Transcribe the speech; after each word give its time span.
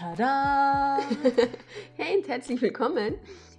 Tada! 0.00 0.98
hey 1.98 2.16
und 2.16 2.26
herzlich 2.26 2.62
willkommen 2.62 3.16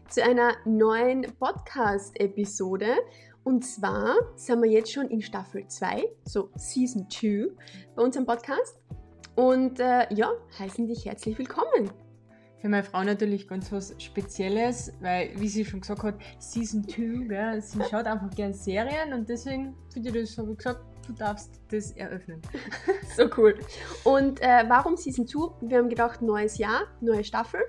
zu 0.09 0.23
einer 0.23 0.53
neuen 0.65 1.27
Podcast-Episode. 1.37 2.95
Und 3.43 3.63
zwar 3.63 4.15
sind 4.37 4.63
wir 4.63 4.71
jetzt 4.71 4.91
schon 4.91 5.07
in 5.09 5.21
Staffel 5.21 5.67
2, 5.67 6.03
so 6.25 6.49
Season 6.55 7.07
2 7.07 7.49
bei 7.95 8.01
unserem 8.01 8.25
Podcast. 8.25 8.75
Und 9.35 9.79
äh, 9.79 10.11
ja, 10.11 10.31
heißen 10.57 10.87
dich 10.87 11.05
herzlich 11.05 11.37
willkommen. 11.37 11.91
Für 12.59 12.69
meine 12.69 12.85
Frau 12.85 13.03
natürlich 13.03 13.47
ganz 13.47 13.71
was 13.71 13.93
Spezielles, 14.01 14.93
weil, 14.99 15.39
wie 15.39 15.47
sie 15.47 15.63
schon 15.63 15.81
gesagt 15.81 16.01
hat, 16.01 16.15
Season 16.39 16.83
2, 16.87 17.27
gell, 17.27 17.61
sie 17.61 17.83
schaut 17.83 18.07
einfach 18.07 18.31
gerne 18.31 18.55
Serien 18.55 19.13
und 19.13 19.29
deswegen, 19.29 19.75
für 19.93 19.99
die 19.99 20.11
das 20.11 20.35
habe 20.39 20.53
ich 20.53 20.57
gesagt, 20.57 20.81
du 21.07 21.13
darfst 21.13 21.61
das 21.69 21.91
eröffnen. 21.91 22.41
so 23.15 23.25
cool. 23.37 23.55
Und 24.03 24.41
äh, 24.41 24.65
warum 24.67 24.97
Season 24.97 25.27
2? 25.27 25.67
Wir 25.67 25.77
haben 25.77 25.89
gedacht, 25.89 26.21
neues 26.21 26.57
Jahr, 26.57 26.83
neue 26.99 27.23
Staffel 27.23 27.61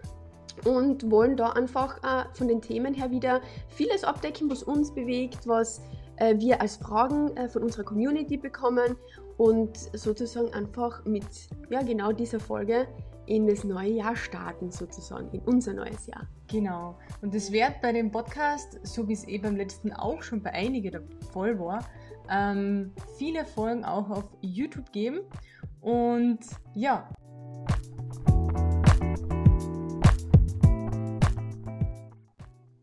und 0.64 1.10
wollen 1.10 1.36
da 1.36 1.50
einfach 1.50 1.98
äh, 2.02 2.24
von 2.34 2.48
den 2.48 2.60
Themen 2.60 2.94
her 2.94 3.10
wieder 3.10 3.40
vieles 3.68 4.04
abdecken, 4.04 4.50
was 4.50 4.62
uns 4.62 4.92
bewegt, 4.94 5.46
was 5.46 5.82
äh, 6.16 6.38
wir 6.38 6.60
als 6.60 6.76
Fragen 6.76 7.36
äh, 7.36 7.48
von 7.48 7.62
unserer 7.62 7.84
Community 7.84 8.36
bekommen 8.36 8.96
und 9.38 9.76
sozusagen 9.92 10.52
einfach 10.52 11.04
mit 11.04 11.24
ja, 11.70 11.82
genau 11.82 12.12
dieser 12.12 12.38
Folge 12.38 12.86
in 13.26 13.46
das 13.46 13.64
neue 13.64 13.92
Jahr 13.92 14.16
starten, 14.16 14.70
sozusagen, 14.70 15.30
in 15.32 15.40
unser 15.42 15.72
neues 15.72 16.06
Jahr. 16.06 16.26
Genau. 16.48 16.98
Und 17.22 17.34
es 17.34 17.52
wird 17.52 17.80
bei 17.80 17.92
dem 17.92 18.10
Podcast, 18.10 18.80
so 18.82 19.06
wie 19.08 19.12
es 19.12 19.24
eben 19.24 19.44
beim 19.44 19.56
letzten 19.56 19.92
auch 19.92 20.22
schon 20.22 20.42
bei 20.42 20.52
einigen 20.52 20.90
der 20.90 21.02
Fall 21.32 21.58
war, 21.58 21.88
ähm, 22.30 22.92
viele 23.18 23.44
Folgen 23.44 23.84
auch 23.84 24.10
auf 24.10 24.24
YouTube 24.40 24.92
geben. 24.92 25.20
Und 25.80 26.40
ja. 26.74 27.08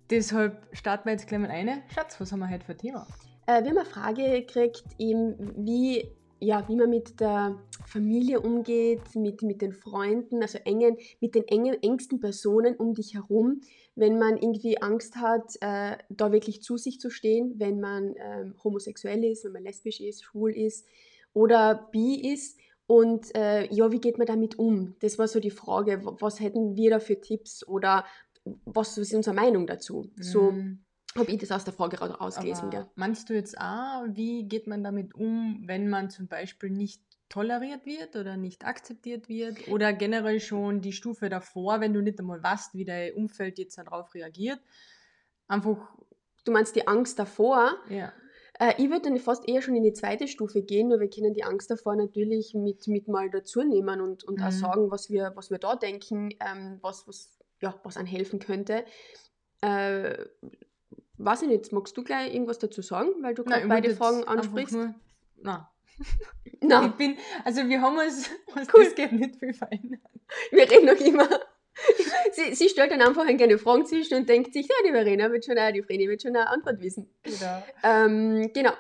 Deshalb 0.09 0.67
starten 0.71 1.05
wir 1.05 1.11
jetzt 1.11 1.27
gleich 1.27 1.39
mal 1.39 1.51
eine. 1.51 1.83
Schatz, 1.93 2.19
was 2.19 2.31
haben 2.31 2.39
wir 2.39 2.49
heute 2.49 2.65
für 2.65 2.71
ein 2.71 2.77
Thema? 2.79 3.07
Äh, 3.45 3.63
wir 3.63 3.69
haben 3.69 3.77
eine 3.77 3.85
Frage 3.85 4.23
gekriegt, 4.23 4.83
eben, 4.97 5.35
wie, 5.65 6.09
ja, 6.39 6.67
wie 6.67 6.75
man 6.75 6.89
mit 6.89 7.19
der 7.19 7.57
Familie 7.85 8.41
umgeht, 8.41 9.15
mit, 9.15 9.41
mit 9.43 9.61
den 9.61 9.71
Freunden, 9.73 10.41
also 10.41 10.57
engen, 10.65 10.97
mit 11.19 11.35
den 11.35 11.47
engen, 11.47 11.81
engsten 11.81 12.19
Personen 12.19 12.75
um 12.75 12.93
dich 12.93 13.13
herum, 13.13 13.61
wenn 13.95 14.17
man 14.17 14.37
irgendwie 14.37 14.81
Angst 14.81 15.17
hat, 15.17 15.55
äh, 15.61 15.97
da 16.09 16.31
wirklich 16.31 16.61
zu 16.61 16.77
sich 16.77 16.99
zu 16.99 17.09
stehen, 17.09 17.55
wenn 17.57 17.79
man 17.79 18.15
ähm, 18.17 18.55
homosexuell 18.63 19.23
ist, 19.23 19.43
wenn 19.43 19.51
man 19.51 19.63
lesbisch 19.63 19.99
ist, 19.99 20.23
schwul 20.23 20.51
ist 20.51 20.87
oder 21.33 21.89
bi 21.91 22.31
ist. 22.33 22.57
Und 22.87 23.35
äh, 23.35 23.71
ja, 23.71 23.91
wie 23.91 23.99
geht 23.99 24.17
man 24.17 24.25
damit 24.25 24.57
um? 24.57 24.95
Das 24.99 25.19
war 25.19 25.27
so 25.27 25.39
die 25.39 25.51
Frage, 25.51 26.01
was 26.03 26.39
hätten 26.39 26.75
wir 26.75 26.89
da 26.89 26.99
für 26.99 27.21
Tipps 27.21 27.67
oder 27.67 28.05
was 28.65 28.97
ist 28.97 29.13
unsere 29.13 29.35
Meinung 29.35 29.67
dazu? 29.67 30.09
Mm. 30.15 30.21
So 30.21 30.51
mhm. 30.51 30.79
habe 31.15 31.31
ich 31.31 31.37
das 31.39 31.51
aus 31.51 31.65
der 31.65 31.73
Frage 31.73 31.97
rausgelesen. 31.97 32.71
Meinst 32.95 33.29
du 33.29 33.35
jetzt 33.35 33.59
auch, 33.59 34.05
wie 34.07 34.47
geht 34.47 34.65
man 34.65 34.83
damit 34.83 35.13
um, 35.13 35.61
wenn 35.65 35.87
man 35.89 36.09
zum 36.09 36.27
Beispiel 36.27 36.71
nicht 36.71 37.03
toleriert 37.29 37.85
wird 37.85 38.15
oder 38.15 38.35
nicht 38.35 38.65
akzeptiert 38.65 39.29
wird 39.29 39.67
oder 39.67 39.93
generell 39.93 40.39
schon 40.39 40.81
die 40.81 40.93
Stufe 40.93 41.29
davor, 41.29 41.79
wenn 41.79 41.93
du 41.93 42.01
nicht 42.01 42.19
einmal 42.19 42.41
weißt, 42.41 42.73
wie 42.73 42.85
dein 42.85 43.13
Umfeld 43.13 43.59
jetzt 43.59 43.77
darauf 43.77 44.13
reagiert. 44.13 44.59
Einfach. 45.47 45.77
Du 46.45 46.51
meinst 46.51 46.75
die 46.75 46.87
Angst 46.87 47.19
davor? 47.19 47.75
Ja. 47.89 48.11
Äh, 48.59 48.73
ich 48.77 48.89
würde 48.89 49.09
dann 49.09 49.17
fast 49.19 49.47
eher 49.47 49.61
schon 49.61 49.75
in 49.75 49.83
die 49.83 49.93
zweite 49.93 50.27
Stufe 50.27 50.61
gehen, 50.63 50.89
nur 50.89 50.99
wir 50.99 51.09
können 51.09 51.33
die 51.33 51.43
Angst 51.43 51.69
davor 51.69 51.95
natürlich 51.95 52.53
mit, 52.53 52.87
mit 52.87 53.07
mal 53.07 53.29
dazu 53.29 53.63
nehmen 53.63 54.01
und, 54.01 54.23
und 54.23 54.39
mhm. 54.39 54.45
auch 54.45 54.51
sagen, 54.51 54.91
was 54.91 55.09
wir, 55.09 55.31
was 55.35 55.51
wir 55.51 55.59
da 55.59 55.75
denken, 55.75 56.29
ähm, 56.39 56.79
was, 56.81 57.07
was, 57.07 57.37
ja, 57.61 57.79
was 57.83 57.97
an 57.97 58.05
helfen 58.05 58.39
könnte. 58.39 58.85
Äh, 59.61 60.25
weiß 61.17 61.43
ich 61.43 61.49
nicht, 61.49 61.71
magst 61.71 61.95
du 61.95 62.03
gleich 62.03 62.33
irgendwas 62.33 62.59
dazu 62.59 62.81
sagen, 62.81 63.09
weil 63.21 63.35
du 63.35 63.43
gerade 63.43 63.67
beide 63.67 63.95
Fragen 63.95 64.23
ansprichst? 64.23 64.73
Nur, 64.73 64.95
nein, 65.41 65.65
No. 66.61 66.85
Ich 66.87 66.91
bin, 66.93 67.17
also 67.45 67.67
wir 67.67 67.81
haben 67.81 67.97
uns, 67.97 68.29
uns 68.55 68.67
cool. 68.73 68.83
das 68.83 68.95
geht 68.95 69.11
nicht 69.11 69.37
viel 69.37 69.53
verändert. 69.53 70.01
Wir 70.51 70.69
reden 70.69 70.85
noch 70.85 70.99
immer. 70.99 71.27
Sie, 72.33 72.53
sie 72.55 72.67
stellt 72.67 72.91
dann 72.91 73.01
einfach 73.01 73.25
eine 73.25 73.57
Frage 73.57 73.85
zwischen 73.85 74.15
und 74.15 74.27
denkt 74.27 74.53
sich, 74.53 74.67
ja, 74.67 74.75
die 74.85 74.91
Verena 74.91 75.31
wird 75.31 75.45
schon 75.45 75.57
auch, 75.57 75.71
die 75.71 75.81
Vreni 75.81 76.09
wird 76.09 76.21
schon 76.21 76.35
eine 76.35 76.49
Antwort 76.49 76.81
wissen. 76.81 77.09
Genau. 77.23 77.63
Ähm, 77.83 78.51
genau. 78.53 78.71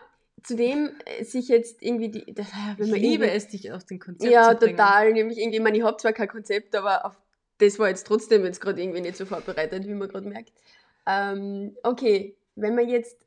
Zudem 0.43 0.91
äh, 1.05 1.23
sich 1.23 1.47
jetzt 1.47 1.81
irgendwie 1.81 2.09
die. 2.09 2.33
Das, 2.33 2.47
wenn 2.77 2.93
ich 2.93 3.01
liebe 3.01 3.29
es, 3.29 3.47
dich 3.47 3.71
aus 3.71 3.85
dem 3.85 3.99
Konzept 3.99 4.31
ja, 4.31 4.51
zu 4.51 4.57
bringen. 4.57 4.77
Ja, 4.77 4.85
total. 4.85 5.13
Nämlich 5.13 5.37
irgendwie, 5.37 5.57
ich 5.57 5.63
meine, 5.63 5.77
ich 5.77 5.83
habe 5.83 5.97
zwar 5.97 6.13
kein 6.13 6.27
Konzept, 6.27 6.75
aber 6.75 7.05
auf 7.05 7.15
das 7.59 7.77
war 7.77 7.89
jetzt 7.89 8.07
trotzdem 8.07 8.45
jetzt 8.45 8.61
gerade 8.61 8.81
irgendwie 8.81 9.01
nicht 9.01 9.17
so 9.17 9.25
vorbereitet, 9.25 9.85
wie 9.85 9.93
man 9.93 10.07
gerade 10.07 10.27
merkt. 10.27 10.53
Ähm, 11.05 11.75
okay, 11.83 12.35
wenn 12.55 12.75
man 12.75 12.87
jetzt. 12.87 13.17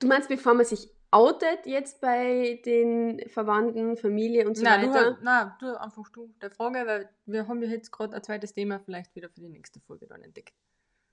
Du 0.00 0.06
meinst, 0.06 0.28
bevor 0.28 0.54
man 0.54 0.64
sich 0.64 0.88
outet 1.10 1.66
jetzt 1.66 2.00
bei 2.00 2.60
den 2.64 3.20
Verwandten, 3.28 3.96
Familie 3.96 4.46
und 4.46 4.56
so 4.56 4.62
nein, 4.62 4.88
weiter? 4.88 5.12
Du, 5.12 5.24
nein, 5.24 5.52
du 5.60 5.80
einfach 5.80 6.08
du 6.10 6.32
der 6.40 6.50
Frage, 6.50 6.86
weil 6.86 7.08
wir 7.26 7.48
haben 7.48 7.62
ja 7.62 7.68
jetzt 7.68 7.90
gerade 7.90 8.14
ein 8.14 8.22
zweites 8.22 8.54
Thema 8.54 8.78
vielleicht 8.80 9.14
wieder 9.14 9.28
für 9.28 9.40
die 9.40 9.48
nächste 9.48 9.80
Folge 9.80 10.06
dann 10.06 10.22
entdeckt. 10.22 10.54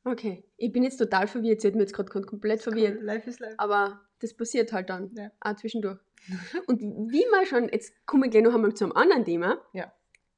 Okay, 0.03 0.46
ich 0.56 0.72
bin 0.72 0.84
jetzt 0.84 0.97
total 0.97 1.28
verwirrt. 1.28 1.62
Sie 1.62 1.68
hat 1.68 1.75
mir 1.75 1.81
jetzt 1.81 1.94
gerade 1.94 2.09
komplett 2.09 2.62
verwirrt. 2.62 3.02
Life 3.02 3.30
is 3.30 3.40
life. 3.40 3.56
Aber 3.57 4.02
das 4.19 4.34
passiert 4.34 4.72
halt 4.72 4.90
dann. 4.90 5.12
Ja. 5.16 5.31
Auch 5.41 5.56
zwischendurch. 5.56 6.00
und 6.68 6.81
wie 6.81 7.25
man 7.31 7.46
schon, 7.46 7.69
jetzt 7.69 7.94
kommen 8.06 8.24
wir 8.24 8.30
gleich 8.30 8.44
noch 8.44 8.56
einmal 8.56 8.74
zum 8.74 8.96
anderen 8.96 9.25
Thema. 9.25 9.59
Ja. 9.74 9.91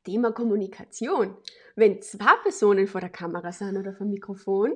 Thema 0.03 0.31
Kommunikation. 0.31 1.37
Wenn 1.75 2.01
zwei 2.01 2.35
Personen 2.41 2.87
vor 2.87 3.01
der 3.01 3.09
Kamera 3.09 3.51
sind 3.51 3.77
oder 3.77 3.93
vor 3.93 4.07
dem 4.07 4.11
Mikrofon 4.11 4.73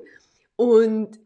und 0.56 1.18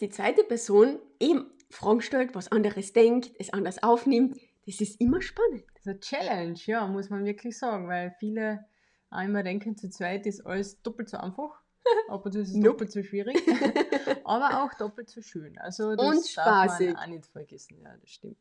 die 0.00 0.08
zweite 0.08 0.44
Person 0.44 0.98
eben 1.18 1.50
Fragen 1.70 2.00
stellt, 2.00 2.34
was 2.34 2.50
anderes 2.52 2.92
denkt, 2.92 3.32
es 3.38 3.52
anders 3.52 3.82
aufnimmt. 3.82 4.38
Das 4.66 4.80
ist 4.80 5.00
immer 5.00 5.20
spannend. 5.22 5.64
Das 5.74 5.82
ist 5.82 5.88
eine 5.88 6.00
Challenge, 6.00 6.58
ja, 6.66 6.86
muss 6.86 7.10
man 7.10 7.24
wirklich 7.24 7.58
sagen, 7.58 7.88
weil 7.88 8.14
viele 8.18 8.64
einmal 9.10 9.44
denken, 9.44 9.76
zu 9.76 9.88
zweit 9.88 10.26
ist 10.26 10.44
alles 10.46 10.82
doppelt 10.82 11.08
so 11.08 11.18
einfach. 11.18 11.60
Aber 12.08 12.30
das 12.30 12.48
ist 12.48 12.56
nope. 12.56 12.68
doppelt 12.68 12.92
so 12.92 13.02
schwierig. 13.02 13.36
aber 14.24 14.62
auch 14.64 14.74
doppelt 14.74 15.08
so 15.08 15.22
schön. 15.22 15.56
Also 15.58 15.94
das 15.94 16.16
Und 16.16 16.26
spaßig. 16.26 16.88
darf 16.88 16.96
man 16.96 17.04
auch 17.04 17.14
nicht 17.14 17.26
vergessen. 17.26 17.80
Ja, 17.80 17.96
das 17.96 18.10
stimmt. 18.10 18.38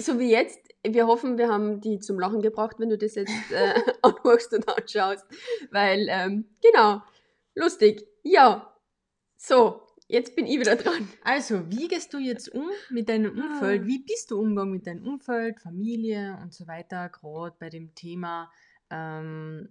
So 0.00 0.18
wie 0.18 0.30
jetzt, 0.30 0.58
wir 0.82 1.06
hoffen, 1.06 1.36
wir 1.36 1.48
haben 1.48 1.82
die 1.82 1.98
zum 1.98 2.18
Lachen 2.18 2.40
gebracht, 2.40 2.76
wenn 2.78 2.88
du 2.88 2.96
das 2.96 3.14
jetzt 3.14 3.32
äh, 3.52 3.74
anhörst 4.02 4.54
und 4.54 4.66
anschaust. 4.68 5.26
Weil, 5.70 6.06
ähm, 6.08 6.48
genau, 6.62 7.02
lustig. 7.54 8.06
Ja, 8.22 8.74
so, 9.36 9.82
Jetzt 10.10 10.34
bin 10.34 10.46
ich 10.46 10.58
wieder 10.58 10.76
dran. 10.76 11.06
Also, 11.22 11.70
wie 11.70 11.86
gehst 11.86 12.14
du 12.14 12.18
jetzt 12.18 12.48
um 12.48 12.70
mit 12.88 13.10
deinem 13.10 13.38
ah. 13.38 13.44
Umfeld? 13.44 13.86
Wie 13.86 13.98
bist 13.98 14.30
du 14.30 14.40
umgegangen 14.40 14.72
mit 14.72 14.86
deinem 14.86 15.06
Umfeld, 15.06 15.60
Familie 15.60 16.38
und 16.42 16.54
so 16.54 16.66
weiter, 16.66 17.10
gerade 17.10 17.54
bei 17.58 17.68
dem 17.68 17.94
Thema, 17.94 18.50
ähm, 18.88 19.68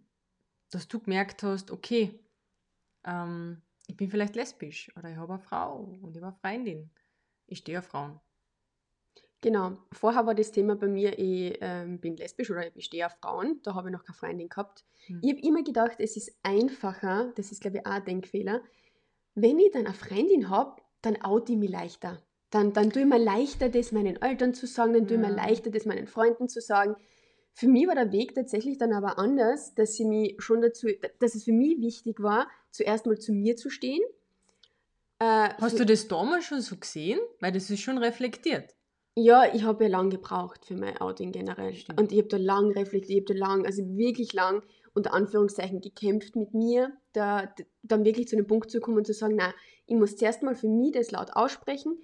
dass 0.69 0.87
du 0.87 0.99
gemerkt 0.99 1.41
hast, 1.41 1.71
okay, 1.71 2.19
ähm, 3.03 3.63
ich 3.87 3.97
bin 3.97 4.11
vielleicht 4.11 4.35
lesbisch 4.35 4.91
oder 4.95 5.09
ich 5.09 5.17
habe 5.17 5.33
eine 5.33 5.41
Frau 5.41 5.97
und 6.01 6.15
ich 6.15 6.21
habe 6.21 6.37
eine 6.43 6.55
Freundin. 6.55 6.91
Ich 7.47 7.59
stehe 7.59 7.79
auf 7.79 7.85
Frauen. 7.85 8.19
Genau. 9.41 9.77
Vorher 9.91 10.25
war 10.25 10.35
das 10.35 10.51
Thema 10.51 10.75
bei 10.75 10.87
mir, 10.87 11.17
ich 11.17 11.57
ähm, 11.61 11.99
bin 11.99 12.17
lesbisch 12.17 12.51
oder 12.51 12.75
ich 12.75 12.85
stehe 12.85 13.05
auf 13.05 13.17
Frauen. 13.21 13.59
Da 13.63 13.73
habe 13.73 13.89
ich 13.89 13.93
noch 13.93 14.03
keine 14.03 14.17
Freundin 14.17 14.49
gehabt. 14.49 14.83
Hm. 15.07 15.19
Ich 15.23 15.31
habe 15.31 15.41
immer 15.41 15.63
gedacht, 15.63 15.97
es 15.99 16.17
ist 16.17 16.37
einfacher, 16.43 17.31
das 17.35 17.51
ist 17.51 17.61
glaube 17.61 17.77
ich 17.77 17.85
auch 17.85 17.91
ein 17.91 18.05
Denkfehler, 18.05 18.61
wenn 19.39 19.59
ich 19.59 19.71
dann 19.71 19.85
eine 19.85 19.93
Freundin 19.93 20.49
habe, 20.49 20.81
dann 21.03 21.21
oute 21.21 21.53
ich 21.53 21.59
mich 21.59 21.69
leichter. 21.69 22.21
Dann, 22.49 22.73
dann 22.73 22.89
tue 22.89 23.03
ich 23.03 23.07
mir 23.07 23.19
leichter, 23.19 23.69
das 23.69 23.91
meinen 23.91 24.19
Eltern 24.19 24.53
zu 24.55 24.65
sagen, 24.65 24.93
dann 24.93 25.07
tue 25.07 25.17
ich 25.17 25.21
mir 25.21 25.29
leichter, 25.29 25.69
das 25.69 25.85
meinen 25.85 26.07
Freunden 26.07 26.49
zu 26.49 26.59
sagen. 26.59 26.95
Für 27.53 27.67
mich 27.67 27.87
war 27.87 27.93
der 27.93 28.11
Weg 28.11 28.33
tatsächlich 28.33 28.79
dann 28.79 28.93
aber 28.93 29.19
anders, 29.19 29.75
dass, 29.75 29.95
sie 29.95 30.05
mich 30.05 30.35
schon 30.39 30.61
dazu, 30.61 30.87
dass 31.19 31.35
es 31.35 31.43
für 31.43 31.51
mich 31.51 31.79
wichtig 31.79 32.19
war, 32.19 32.47
zuerst 32.71 33.05
mal 33.05 33.19
zu 33.19 33.31
mir 33.31 33.55
zu 33.57 33.69
stehen. 33.69 34.01
Äh, 35.19 35.49
Hast 35.59 35.79
du 35.79 35.85
das 35.85 36.07
damals 36.07 36.45
schon 36.45 36.61
so 36.61 36.77
gesehen? 36.77 37.19
Weil 37.39 37.51
das 37.51 37.69
ist 37.69 37.81
schon 37.81 37.97
reflektiert. 37.99 38.75
Ja, 39.15 39.51
ich 39.53 39.63
habe 39.63 39.83
ja 39.83 39.89
lang 39.89 40.09
gebraucht 40.09 40.65
für 40.65 40.75
mein 40.75 40.97
Outing 40.97 41.31
generell. 41.31 41.75
Stimmt. 41.75 41.99
Und 41.99 42.11
ich 42.11 42.19
habe 42.19 42.27
da 42.27 42.37
lang 42.37 42.71
reflektiert, 42.71 43.29
ich 43.29 43.29
habe 43.29 43.39
da 43.39 43.47
lang, 43.47 43.65
also 43.65 43.83
wirklich 43.97 44.33
lang 44.33 44.63
unter 44.97 45.13
Anführungszeichen 45.13 45.79
gekämpft 45.79 46.35
mit 46.35 46.53
mir, 46.53 46.91
da, 47.13 47.53
dann 47.83 48.03
wirklich 48.03 48.27
zu 48.27 48.35
dem 48.35 48.47
Punkt 48.47 48.71
zu 48.71 48.79
kommen 48.79 48.97
und 48.97 49.05
zu 49.05 49.13
sagen, 49.13 49.35
na, 49.37 49.53
ich 49.85 49.95
muss 49.95 50.17
zuerst 50.17 50.43
mal 50.43 50.55
für 50.55 50.67
mich 50.67 50.91
das 50.91 51.11
laut 51.11 51.29
aussprechen, 51.33 51.97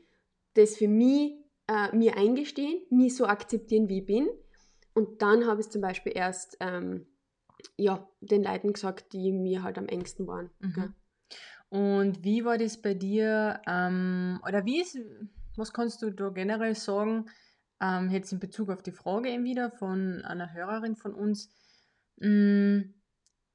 das 0.54 0.78
für 0.78 0.88
mich 0.88 1.34
äh, 1.68 1.94
mir 1.96 2.16
eingestehen, 2.16 2.84
mich 2.90 3.16
so 3.16 3.26
akzeptieren, 3.26 3.90
wie 3.90 4.00
ich 4.00 4.06
bin. 4.06 4.30
Und 4.94 5.24
dann 5.24 5.48
habe 5.48 5.60
ich 5.60 5.68
es 5.68 5.72
zum 5.72 5.82
Beispiel 5.82 6.14
erst 6.16 6.56
ähm, 6.60 7.08
ja, 7.78 8.08
den 8.22 8.44
Leuten 8.44 8.74
gesagt, 8.74 9.12
die 9.14 9.32
mir 9.32 9.64
halt 9.64 9.80
am 9.80 9.88
engsten 9.88 10.28
waren. 10.28 10.52
Mhm. 10.60 10.94
Und 11.70 12.24
wie 12.24 12.46
war 12.46 12.60
das 12.60 12.80
bei 12.80 12.94
dir, 12.94 13.60
ähm, 13.66 14.40
oder 14.48 14.66
wie 14.66 14.82
ist, 14.82 15.00
was 15.56 15.74
kannst 15.74 16.04
du 16.04 16.12
da 16.12 16.30
generell 16.30 16.76
sagen, 16.76 17.26
ähm, 17.82 18.12
jetzt 18.12 18.32
in 18.32 18.40
Bezug 18.40 18.70
auf 18.70 18.84
die 18.84 18.92
Frage 18.92 19.30
eben 19.30 19.44
wieder 19.44 19.72
von 19.72 20.24
einer 20.24 20.54
Hörerin 20.54 20.96
von 20.96 21.16
uns, 21.16 21.50
Mm, 22.18 22.94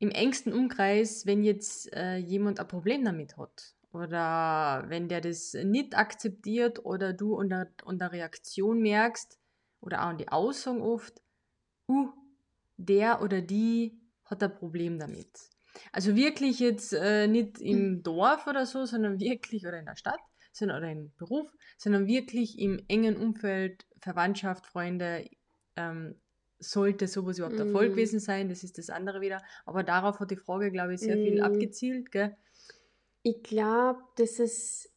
im 0.01 0.11
engsten 0.11 0.53
Umkreis, 0.53 1.27
wenn 1.27 1.43
jetzt 1.43 1.93
äh, 1.93 2.17
jemand 2.17 2.61
ein 2.61 2.69
Problem 2.69 3.05
damit 3.05 3.37
hat 3.37 3.75
oder 3.93 4.85
wenn 4.89 5.09
der 5.09 5.21
das 5.21 5.55
nicht 5.55 5.97
akzeptiert 5.97 6.85
oder 6.85 7.13
du 7.13 7.35
unter, 7.35 7.69
unter 7.85 8.13
Reaktion 8.13 8.81
merkst 8.81 9.39
oder 9.81 10.07
auch 10.07 10.11
in 10.11 10.19
die 10.19 10.29
Aussage 10.29 10.83
oft, 10.83 11.21
uh, 11.89 12.11
der 12.77 13.23
oder 13.23 13.41
die 13.41 14.01
hat 14.25 14.43
ein 14.43 14.55
Problem 14.55 14.99
damit. 14.99 15.51
Also 15.93 16.17
wirklich 16.17 16.59
jetzt 16.59 16.93
äh, 16.93 17.27
nicht 17.27 17.61
im 17.61 17.79
hm. 17.79 18.03
Dorf 18.03 18.47
oder 18.47 18.67
so, 18.67 18.85
sondern 18.85 19.19
wirklich 19.21 19.67
oder 19.67 19.79
in 19.79 19.87
der 19.87 19.97
Stadt 19.97 20.21
sondern, 20.53 20.79
oder 20.79 20.91
im 20.91 21.13
Beruf, 21.17 21.51
sondern 21.77 22.07
wirklich 22.07 22.59
im 22.59 22.83
engen 22.89 23.17
Umfeld, 23.17 23.87
Verwandtschaft, 24.01 24.67
Freunde, 24.67 25.29
ähm, 25.77 26.21
sollte 26.59 27.07
sowas 27.07 27.39
überhaupt 27.39 27.59
mm. 27.59 27.63
Erfolg 27.63 27.91
gewesen 27.91 28.21
sein, 28.21 28.49
das 28.49 28.65
ist 28.65 28.79
das 28.79 28.91
andere 28.91 29.21
wieder. 29.21 29.43
Aber 29.65 29.83
darauf 29.83 30.21
hat 30.21 30.31
die 30.31 30.37
Frage, 30.37 30.71
glaube 30.71 30.95
ich, 30.95 31.01
sehr 31.01 31.17
mm. 31.17 31.23
viel 31.23 31.43
abgezielt. 31.43 32.13
Gell? 32.13 32.37
Ich 33.23 33.43
glaube, 33.43 34.01
dass 34.17 34.39
es 34.39 34.91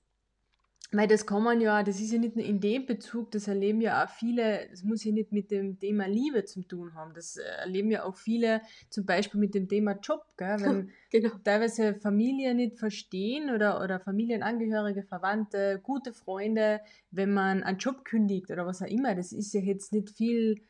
weil 0.94 1.08
das 1.08 1.26
kann 1.26 1.42
man 1.42 1.62
ja, 1.62 1.84
das 1.84 2.02
ist 2.02 2.12
ja 2.12 2.20
nicht 2.20 2.36
nur 2.36 2.44
in 2.44 2.60
dem 2.60 2.86
Bezug, 2.86 3.32
das 3.32 3.48
erleben 3.48 3.80
ja 3.80 4.04
auch 4.04 4.10
viele, 4.10 4.68
das 4.70 4.84
muss 4.84 5.06
ja 5.06 5.14
nicht 5.14 5.32
mit 5.32 5.50
dem 5.50 5.80
Thema 5.80 6.06
Liebe 6.06 6.44
zu 6.44 6.64
tun 6.64 6.94
haben, 6.96 7.14
das 7.14 7.38
äh, 7.38 7.44
erleben 7.44 7.92
ja 7.92 8.04
auch 8.04 8.18
viele 8.18 8.62
zum 8.90 9.06
Beispiel 9.06 9.40
mit 9.40 9.56
dem 9.56 9.70
Thema 9.70 9.98
Job, 10.04 10.26
gell? 10.38 10.58
wenn 10.60 10.92
genau. 11.10 11.30
teilweise 11.46 11.96
Familien 11.96 12.58
nicht 12.58 12.78
verstehen 12.78 13.56
oder, 13.56 13.82
oder 13.82 14.02
Familienangehörige, 14.02 15.04
Verwandte, 15.04 15.80
gute 15.82 16.12
Freunde, 16.12 16.82
wenn 17.10 17.34
man 17.34 17.64
einen 17.64 17.78
Job 17.78 18.04
kündigt 18.04 18.52
oder 18.52 18.66
was 18.66 18.82
auch 18.82 18.88
immer, 18.88 19.16
das 19.16 19.32
ist 19.32 19.54
ja 19.54 19.62
jetzt 19.62 19.94
nicht 19.94 20.10
viel... 20.10 20.62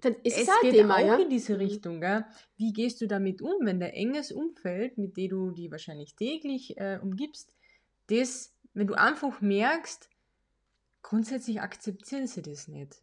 Dann 0.00 0.14
ist 0.22 0.38
es, 0.38 0.48
es 0.48 0.60
geht 0.62 0.72
Thema, 0.72 0.96
auch 0.96 1.06
ja? 1.06 1.16
in 1.16 1.30
diese 1.30 1.54
mhm. 1.54 1.60
Richtung. 1.60 2.00
Gell? 2.00 2.24
Wie 2.56 2.72
gehst 2.72 3.00
du 3.00 3.06
damit 3.06 3.42
um, 3.42 3.54
wenn 3.62 3.80
dein 3.80 3.92
enges 3.92 4.32
Umfeld, 4.32 4.98
mit 4.98 5.16
dem 5.16 5.30
du 5.30 5.50
die 5.50 5.70
wahrscheinlich 5.70 6.14
täglich 6.14 6.76
äh, 6.78 6.98
umgibst, 7.02 7.54
das 8.08 8.54
wenn 8.74 8.86
du 8.86 8.94
einfach 8.94 9.40
merkst, 9.40 10.08
grundsätzlich 11.02 11.60
akzeptieren 11.60 12.26
sie 12.26 12.42
das 12.42 12.68
nicht. 12.68 13.02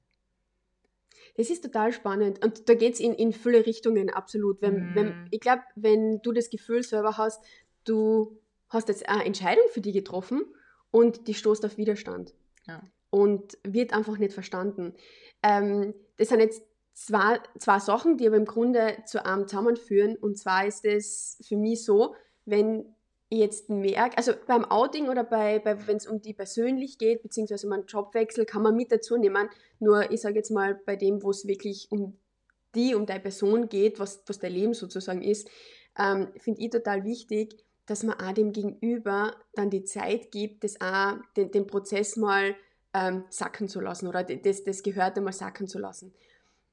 Das 1.35 1.49
ist 1.49 1.63
total 1.63 1.91
spannend 1.91 2.43
und 2.43 2.69
da 2.69 2.73
geht 2.73 2.93
es 2.93 2.99
in, 2.99 3.13
in 3.13 3.33
viele 3.33 3.65
Richtungen 3.65 4.09
absolut. 4.09 4.61
Wenn, 4.61 4.91
mm. 4.91 4.95
wenn, 4.95 5.27
ich 5.31 5.39
glaube, 5.39 5.63
wenn 5.75 6.21
du 6.21 6.31
das 6.31 6.49
Gefühl 6.49 6.83
selber 6.83 7.17
hast, 7.17 7.43
du 7.83 8.39
hast 8.69 8.87
jetzt 8.87 9.07
eine 9.07 9.25
Entscheidung 9.25 9.65
für 9.71 9.81
dich 9.81 9.93
getroffen 9.93 10.45
und 10.89 11.27
die 11.27 11.33
stoßt 11.33 11.65
auf 11.65 11.77
Widerstand 11.77 12.33
ja. 12.67 12.81
und 13.09 13.57
wird 13.63 13.93
einfach 13.93 14.17
nicht 14.17 14.33
verstanden. 14.33 14.93
Ähm, 15.43 15.93
das 16.17 16.29
sind 16.29 16.39
jetzt 16.39 16.63
zwei, 16.97 17.39
zwei 17.59 17.79
Sachen, 17.79 18.17
die 18.17 18.27
aber 18.27 18.37
im 18.37 18.45
Grunde 18.45 18.97
zu 19.05 19.23
einem 19.23 19.47
zusammenführen 19.47 20.15
und 20.15 20.37
zwar 20.37 20.65
ist 20.65 20.83
es 20.83 21.37
für 21.47 21.55
mich 21.55 21.85
so, 21.85 22.15
wenn 22.45 22.95
jetzt 23.29 23.69
merke, 23.69 24.17
also 24.17 24.31
beim 24.47 24.65
Outing 24.65 25.07
oder 25.07 25.23
bei, 25.23 25.59
bei 25.59 25.85
wenn 25.85 25.97
es 25.97 26.07
um 26.07 26.21
die 26.21 26.33
persönlich 26.33 26.97
geht, 26.97 27.21
beziehungsweise 27.21 27.67
um 27.67 27.73
einen 27.73 27.85
Jobwechsel, 27.85 28.45
kann 28.45 28.63
man 28.63 28.75
mit 28.75 28.91
dazu 28.91 29.17
nehmen. 29.17 29.49
Nur 29.79 30.11
ich 30.11 30.21
sage 30.21 30.35
jetzt 30.35 30.49
mal, 30.49 30.75
bei 30.85 30.95
dem, 30.95 31.21
wo 31.21 31.29
es 31.29 31.45
wirklich 31.45 31.87
um 31.91 32.17
die, 32.73 32.95
um 32.95 33.05
deine 33.05 33.19
Person 33.19 33.69
geht, 33.69 33.99
was, 33.99 34.23
was 34.25 34.39
dein 34.39 34.53
Leben 34.53 34.73
sozusagen 34.73 35.21
ist, 35.21 35.49
ähm, 35.99 36.29
finde 36.37 36.61
ich 36.61 36.69
total 36.69 37.03
wichtig, 37.03 37.63
dass 37.85 38.03
man 38.03 38.19
auch 38.19 38.31
dem 38.31 38.53
Gegenüber 38.53 39.35
dann 39.53 39.69
die 39.69 39.83
Zeit 39.83 40.31
gibt, 40.31 40.63
das 40.63 40.79
auch, 40.81 41.15
den, 41.35 41.51
den 41.51 41.67
Prozess 41.67 42.15
mal 42.15 42.55
ähm, 42.93 43.25
sacken 43.29 43.67
zu 43.67 43.81
lassen 43.81 44.07
oder 44.07 44.23
das, 44.23 44.63
das 44.63 44.83
Gehörte 44.83 45.21
mal 45.21 45.33
sacken 45.33 45.67
zu 45.67 45.79
lassen. 45.79 46.13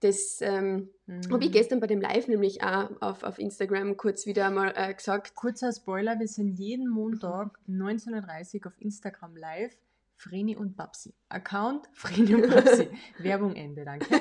Das 0.04 0.42
ähm, 0.42 0.90
mhm. 1.06 1.32
habe 1.32 1.46
ich 1.46 1.50
gestern 1.50 1.80
bei 1.80 1.86
dem 1.86 1.98
Live 1.98 2.28
nämlich 2.28 2.62
auch 2.62 2.90
auf, 3.00 3.22
auf 3.22 3.38
Instagram 3.38 3.96
kurz 3.96 4.26
wieder 4.26 4.50
mal 4.50 4.70
äh, 4.76 4.92
gesagt. 4.92 5.34
Kurzer 5.34 5.72
Spoiler, 5.72 6.20
wir 6.20 6.28
sind 6.28 6.58
jeden 6.58 6.90
Montag 6.90 7.58
19.30 7.70 8.60
Uhr 8.60 8.66
auf 8.66 8.74
Instagram 8.80 9.34
live. 9.34 9.74
Vreni 10.16 10.56
und 10.56 10.76
Babsi. 10.76 11.14
Account 11.30 11.88
Vreni 11.94 12.34
und 12.34 12.50
Babsi. 12.50 12.90
Werbung 13.18 13.56
Ende, 13.56 13.86
danke. 13.86 14.20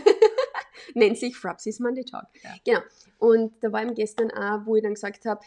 Nennt 0.94 1.18
sich 1.18 1.36
Frapsis 1.36 1.82
Monday 1.82 2.06
Talk. 2.06 2.28
Ja. 2.42 2.52
Genau. 2.64 2.80
Und 3.18 3.62
da 3.62 3.74
war 3.74 3.82
eben 3.82 3.94
gestern 3.94 4.32
auch, 4.32 4.66
wo 4.66 4.78
ich 4.78 4.84
dann 4.84 4.94
gesagt 4.94 5.26
habe, 5.26 5.42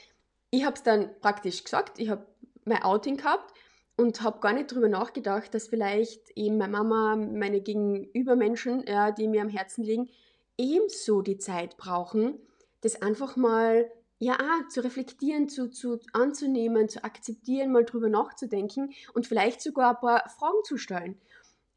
ich 0.51 0.67
habe 0.67 0.77
es 0.77 0.83
dann 0.83 1.19
praktisch 1.23 1.65
gesagt, 1.65 1.99
ich 1.99 2.11
habe 2.11 2.27
mein 2.67 2.83
Outing 2.83 3.17
gehabt 3.17 3.55
und 3.97 4.21
habe 4.21 4.41
gar 4.41 4.53
nicht 4.53 4.71
darüber 4.71 4.91
nachgedacht, 4.91 5.55
dass 5.55 5.69
vielleicht 5.69 6.31
eben 6.35 6.59
meine 6.59 6.73
Mama, 6.73 7.17
meine 7.17 7.63
Gegenübermenschen, 7.63 8.85
ja, 8.87 9.13
die 9.13 9.29
mir 9.29 9.41
am 9.41 9.49
Herzen 9.49 9.83
liegen, 9.83 10.11
ebenso 10.59 11.23
die 11.23 11.39
Zeit 11.39 11.77
brauchen, 11.77 12.39
das 12.81 13.03
einfach 13.03 13.37
mal 13.37 13.91
ja, 14.19 14.39
zu 14.71 14.83
reflektieren, 14.83 15.49
zu, 15.49 15.69
zu 15.69 16.01
anzunehmen, 16.13 16.89
zu 16.89 17.05
akzeptieren, 17.05 17.71
mal 17.71 17.85
drüber 17.85 18.09
nachzudenken 18.09 18.95
und 19.13 19.27
vielleicht 19.27 19.61
sogar 19.61 19.91
ein 19.91 20.01
paar 20.01 20.29
Fragen 20.31 20.65
zu 20.65 20.79
stellen. 20.79 21.21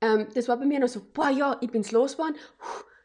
Ähm, 0.01 0.27
das 0.33 0.47
war 0.47 0.57
bei 0.57 0.65
mir 0.65 0.79
noch 0.79 0.87
so, 0.87 1.01
boah, 1.13 1.29
ja, 1.29 1.57
ich 1.59 1.69
bin's 1.69 1.91
losgeworden, 1.91 2.35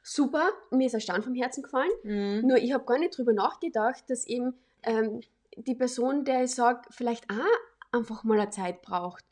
super, 0.03 0.51
mir 0.71 0.87
ist 0.87 0.95
ein 0.95 1.01
Stand 1.01 1.25
vom 1.25 1.35
Herzen 1.35 1.65
gefallen. 1.65 1.91
Mhm. 2.05 2.47
Nur 2.47 2.59
ich 2.59 2.73
habe 2.73 2.85
gar 2.85 2.99
nicht 2.99 3.17
drüber 3.17 3.33
nachgedacht, 3.33 4.09
dass 4.09 4.25
eben 4.27 4.55
ähm, 4.85 5.21
die 5.57 5.75
Person, 5.75 6.25
der 6.25 6.45
ich 6.45 6.55
sage, 6.55 6.83
vielleicht 6.91 7.29
auch 7.31 7.97
einfach 7.99 8.23
mal 8.23 8.39
eine 8.39 8.51
Zeit 8.51 8.83
braucht. 8.83 9.25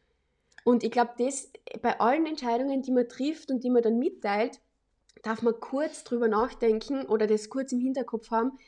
Und 0.64 0.82
ich 0.82 0.90
glaube, 0.90 1.12
das 1.18 1.50
bei 1.80 1.98
allen 2.00 2.26
Entscheidungen, 2.26 2.82
die 2.82 2.92
man 2.92 3.08
trifft 3.08 3.50
und 3.50 3.62
die 3.64 3.70
man 3.70 3.82
dann 3.82 3.98
mitteilt, 3.98 4.60
darf 5.22 5.42
man 5.42 5.58
kurz 5.60 6.04
drüber 6.04 6.28
nachdenken 6.28 7.06
oder 7.06 7.26
das 7.26 7.48
kurz 7.48 7.72
im 7.72 7.80
Hinterkopf 7.80 8.30
haben. 8.30 8.58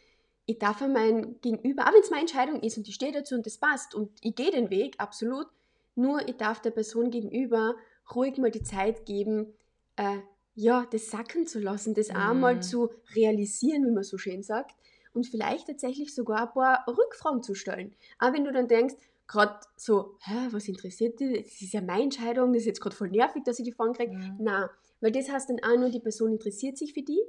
Ich 0.46 0.58
darf 0.58 0.82
an 0.82 0.92
mein 0.92 1.40
Gegenüber, 1.40 1.84
auch 1.84 1.92
wenn 1.92 2.00
es 2.00 2.10
meine 2.10 2.22
Entscheidung 2.22 2.60
ist 2.60 2.76
und 2.78 2.88
ich 2.88 2.94
stehe 2.94 3.12
dazu 3.12 3.34
und 3.34 3.46
das 3.46 3.58
passt 3.58 3.94
und 3.94 4.10
ich 4.20 4.34
gehe 4.34 4.50
den 4.50 4.70
Weg, 4.70 4.94
absolut, 4.98 5.46
nur 5.94 6.28
ich 6.28 6.36
darf 6.36 6.60
der 6.60 6.70
Person 6.70 7.10
gegenüber 7.10 7.74
ruhig 8.14 8.36
mal 8.38 8.50
die 8.50 8.62
Zeit 8.62 9.06
geben, 9.06 9.54
äh, 9.96 10.18
ja, 10.54 10.86
das 10.90 11.10
sacken 11.10 11.46
zu 11.46 11.58
lassen, 11.58 11.94
das 11.94 12.10
mhm. 12.10 12.16
einmal 12.16 12.62
zu 12.62 12.90
realisieren, 13.14 13.86
wie 13.86 13.90
man 13.90 14.04
so 14.04 14.18
schön 14.18 14.42
sagt, 14.42 14.76
und 15.12 15.26
vielleicht 15.26 15.66
tatsächlich 15.68 16.14
sogar 16.14 16.48
ein 16.48 16.52
paar 16.52 16.84
Rückfragen 16.86 17.42
zu 17.42 17.54
stellen. 17.54 17.94
Auch 18.18 18.32
wenn 18.32 18.44
du 18.44 18.52
dann 18.52 18.68
denkst, 18.68 18.94
gerade 19.26 19.58
so, 19.76 20.16
Hä, 20.20 20.48
was 20.50 20.68
interessiert 20.68 21.20
dich? 21.20 21.44
Das 21.44 21.62
ist 21.62 21.72
ja 21.72 21.80
meine 21.80 22.04
Entscheidung, 22.04 22.52
das 22.52 22.62
ist 22.62 22.66
jetzt 22.66 22.80
gerade 22.80 22.96
voll 22.96 23.10
nervig, 23.10 23.42
dass 23.44 23.58
ich 23.58 23.64
die 23.64 23.72
Fragen 23.72 23.94
kriege. 23.94 24.12
Mhm. 24.12 24.36
Nein, 24.40 24.68
weil 25.04 25.12
das 25.12 25.30
heißt 25.30 25.50
dann 25.50 25.60
auch 25.62 25.78
nur, 25.78 25.90
die 25.90 26.00
Person 26.00 26.32
interessiert 26.32 26.78
sich 26.78 26.94
für 26.94 27.02
die. 27.02 27.20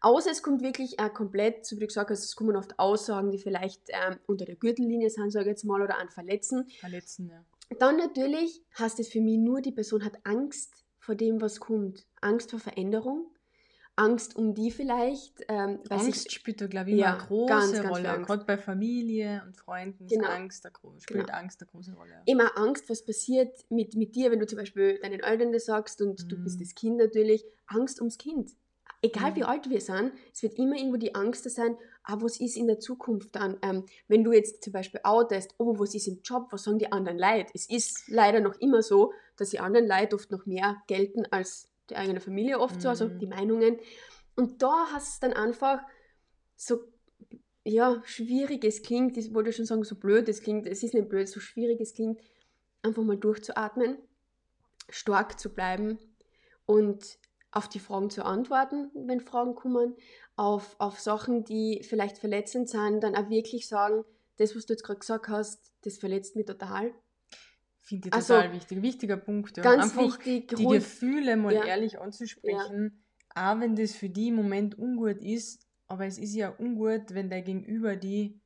Außer 0.00 0.30
es 0.30 0.40
kommt 0.40 0.62
wirklich 0.62 1.00
äh, 1.00 1.10
komplett, 1.10 1.66
so 1.66 1.74
wie 1.74 1.80
du 1.80 1.86
gesagt 1.88 2.10
hast, 2.10 2.22
es 2.22 2.36
kommen 2.36 2.54
oft 2.54 2.78
Aussagen, 2.78 3.32
die 3.32 3.38
vielleicht 3.38 3.80
ähm, 3.88 4.20
unter 4.26 4.44
der 4.44 4.54
Gürtellinie 4.54 5.10
sind, 5.10 5.32
sage 5.32 5.46
ich 5.46 5.50
jetzt 5.50 5.64
mal, 5.64 5.82
oder 5.82 5.98
an 5.98 6.10
Verletzen. 6.10 6.68
Verletzen, 6.78 7.28
ja. 7.28 7.44
Dann 7.80 7.96
natürlich 7.96 8.62
heißt 8.78 9.00
es 9.00 9.08
für 9.08 9.20
mich 9.20 9.38
nur, 9.38 9.62
die 9.62 9.72
Person 9.72 10.04
hat 10.04 10.14
Angst 10.22 10.84
vor 11.00 11.16
dem, 11.16 11.40
was 11.40 11.58
kommt. 11.58 12.06
Angst 12.20 12.52
vor 12.52 12.60
Veränderung. 12.60 13.26
Angst 13.96 14.34
um 14.36 14.54
die 14.54 14.70
vielleicht. 14.70 15.44
Ähm, 15.48 15.78
Angst 15.88 16.32
spielt 16.32 16.60
da, 16.60 16.66
glaube 16.66 16.90
ich, 16.90 16.96
ja, 16.96 17.14
eine 17.14 17.26
große 17.26 17.48
ganz, 17.48 17.72
ganz 17.72 17.88
Rolle. 17.88 18.22
Gerade 18.22 18.44
bei 18.44 18.58
Familie 18.58 19.42
und 19.46 19.56
Freunden 19.56 20.06
genau. 20.06 20.28
Angst 20.28 20.66
spielt 20.98 21.26
genau. 21.26 21.38
Angst 21.38 21.60
eine 21.60 21.70
große 21.70 21.92
Rolle. 21.94 22.22
Immer 22.26 22.56
Angst, 22.58 22.88
was 22.90 23.04
passiert 23.04 23.64
mit, 23.70 23.94
mit 23.94 24.16
dir, 24.16 24.30
wenn 24.30 24.40
du 24.40 24.46
zum 24.46 24.58
Beispiel 24.58 24.98
deinen 25.00 25.20
Eltern 25.20 25.52
das 25.52 25.66
sagst 25.66 26.02
und 26.02 26.24
mhm. 26.24 26.28
du 26.28 26.42
bist 26.42 26.58
mhm. 26.58 26.64
das 26.64 26.74
Kind 26.74 26.96
natürlich. 26.96 27.44
Angst 27.66 28.00
ums 28.00 28.18
Kind. 28.18 28.56
Egal 29.00 29.30
mhm. 29.30 29.36
wie 29.36 29.44
alt 29.44 29.70
wir 29.70 29.80
sind, 29.80 30.12
es 30.32 30.42
wird 30.42 30.58
immer 30.58 30.76
irgendwo 30.76 30.96
die 30.96 31.14
Angst 31.14 31.46
da 31.46 31.50
sein, 31.50 31.76
ah, 32.04 32.16
was 32.20 32.40
ist 32.40 32.56
in 32.56 32.66
der 32.66 32.80
Zukunft 32.80 33.36
dann? 33.36 33.58
Ähm, 33.62 33.84
wenn 34.08 34.24
du 34.24 34.32
jetzt 34.32 34.64
zum 34.64 34.72
Beispiel 34.72 35.00
outest, 35.04 35.54
oh, 35.58 35.78
was 35.78 35.94
ist 35.94 36.08
im 36.08 36.20
Job, 36.24 36.48
was 36.50 36.64
sagen 36.64 36.78
die 36.78 36.90
anderen 36.90 37.18
Leute? 37.18 37.50
Es 37.54 37.68
ist 37.68 38.08
leider 38.08 38.40
noch 38.40 38.58
immer 38.60 38.82
so, 38.82 39.12
dass 39.36 39.50
die 39.50 39.60
anderen 39.60 39.86
Leute 39.86 40.16
oft 40.16 40.30
noch 40.30 40.46
mehr 40.46 40.82
gelten 40.86 41.26
als 41.30 41.68
die 41.90 41.96
eigene 41.96 42.20
Familie 42.20 42.58
oft 42.58 42.76
mhm. 42.76 42.80
so, 42.80 42.88
also 42.88 43.08
die 43.08 43.26
mhm. 43.26 43.32
Meinungen. 43.32 43.78
Und 44.36 44.62
da 44.62 44.86
hast 44.92 45.22
du 45.22 45.28
dann 45.28 45.36
einfach 45.36 45.80
so, 46.56 46.80
ja, 47.64 48.02
schwierig 48.04 48.64
es 48.64 48.82
klingt, 48.82 49.16
ich 49.16 49.34
wollte 49.34 49.52
schon 49.52 49.64
sagen, 49.64 49.84
so 49.84 49.96
blöd 49.96 50.28
es 50.28 50.42
klingt, 50.42 50.66
es 50.66 50.82
ist 50.82 50.94
nicht 50.94 51.08
blöd, 51.08 51.28
so 51.28 51.40
schwierig 51.40 51.80
es 51.80 51.94
klingt, 51.94 52.20
einfach 52.82 53.02
mal 53.02 53.16
durchzuatmen, 53.16 53.98
stark 54.88 55.38
zu 55.38 55.54
bleiben 55.54 55.98
und 56.66 57.18
auf 57.50 57.68
die 57.68 57.78
Fragen 57.78 58.10
zu 58.10 58.24
antworten, 58.24 58.90
wenn 58.94 59.20
Fragen 59.20 59.54
kommen, 59.54 59.96
auf, 60.36 60.74
auf 60.78 60.98
Sachen, 60.98 61.44
die 61.44 61.82
vielleicht 61.88 62.18
verletzend 62.18 62.68
sind, 62.68 63.02
dann 63.02 63.14
auch 63.14 63.30
wirklich 63.30 63.68
sagen, 63.68 64.04
das, 64.36 64.56
was 64.56 64.66
du 64.66 64.72
jetzt 64.72 64.82
gerade 64.82 64.98
gesagt 64.98 65.28
hast, 65.28 65.72
das 65.82 65.98
verletzt 65.98 66.34
mich 66.34 66.46
total. 66.46 66.92
Finde 67.84 68.08
ich 68.08 68.14
also, 68.14 68.34
total 68.34 68.52
wichtig. 68.52 68.82
Wichtiger 68.82 69.16
Punkt. 69.16 69.56
Ja. 69.56 69.62
Ganz 69.62 69.84
Einfach 69.84 70.18
wichtig. 70.18 70.56
Die 70.56 70.66
Gefühle 70.66 71.36
mal 71.36 71.54
ja. 71.54 71.64
ehrlich 71.64 72.00
anzusprechen, 72.00 73.04
ja. 73.36 73.52
auch 73.54 73.60
wenn 73.60 73.76
das 73.76 73.94
für 73.94 74.08
die 74.08 74.28
im 74.28 74.36
Moment 74.36 74.78
ungut 74.78 75.22
ist, 75.22 75.66
aber 75.86 76.06
es 76.06 76.18
ist 76.18 76.34
ja 76.34 76.54
ungut, 76.58 77.14
wenn 77.14 77.28
der 77.28 77.42
Gegenüber 77.42 77.96
die 77.96 78.40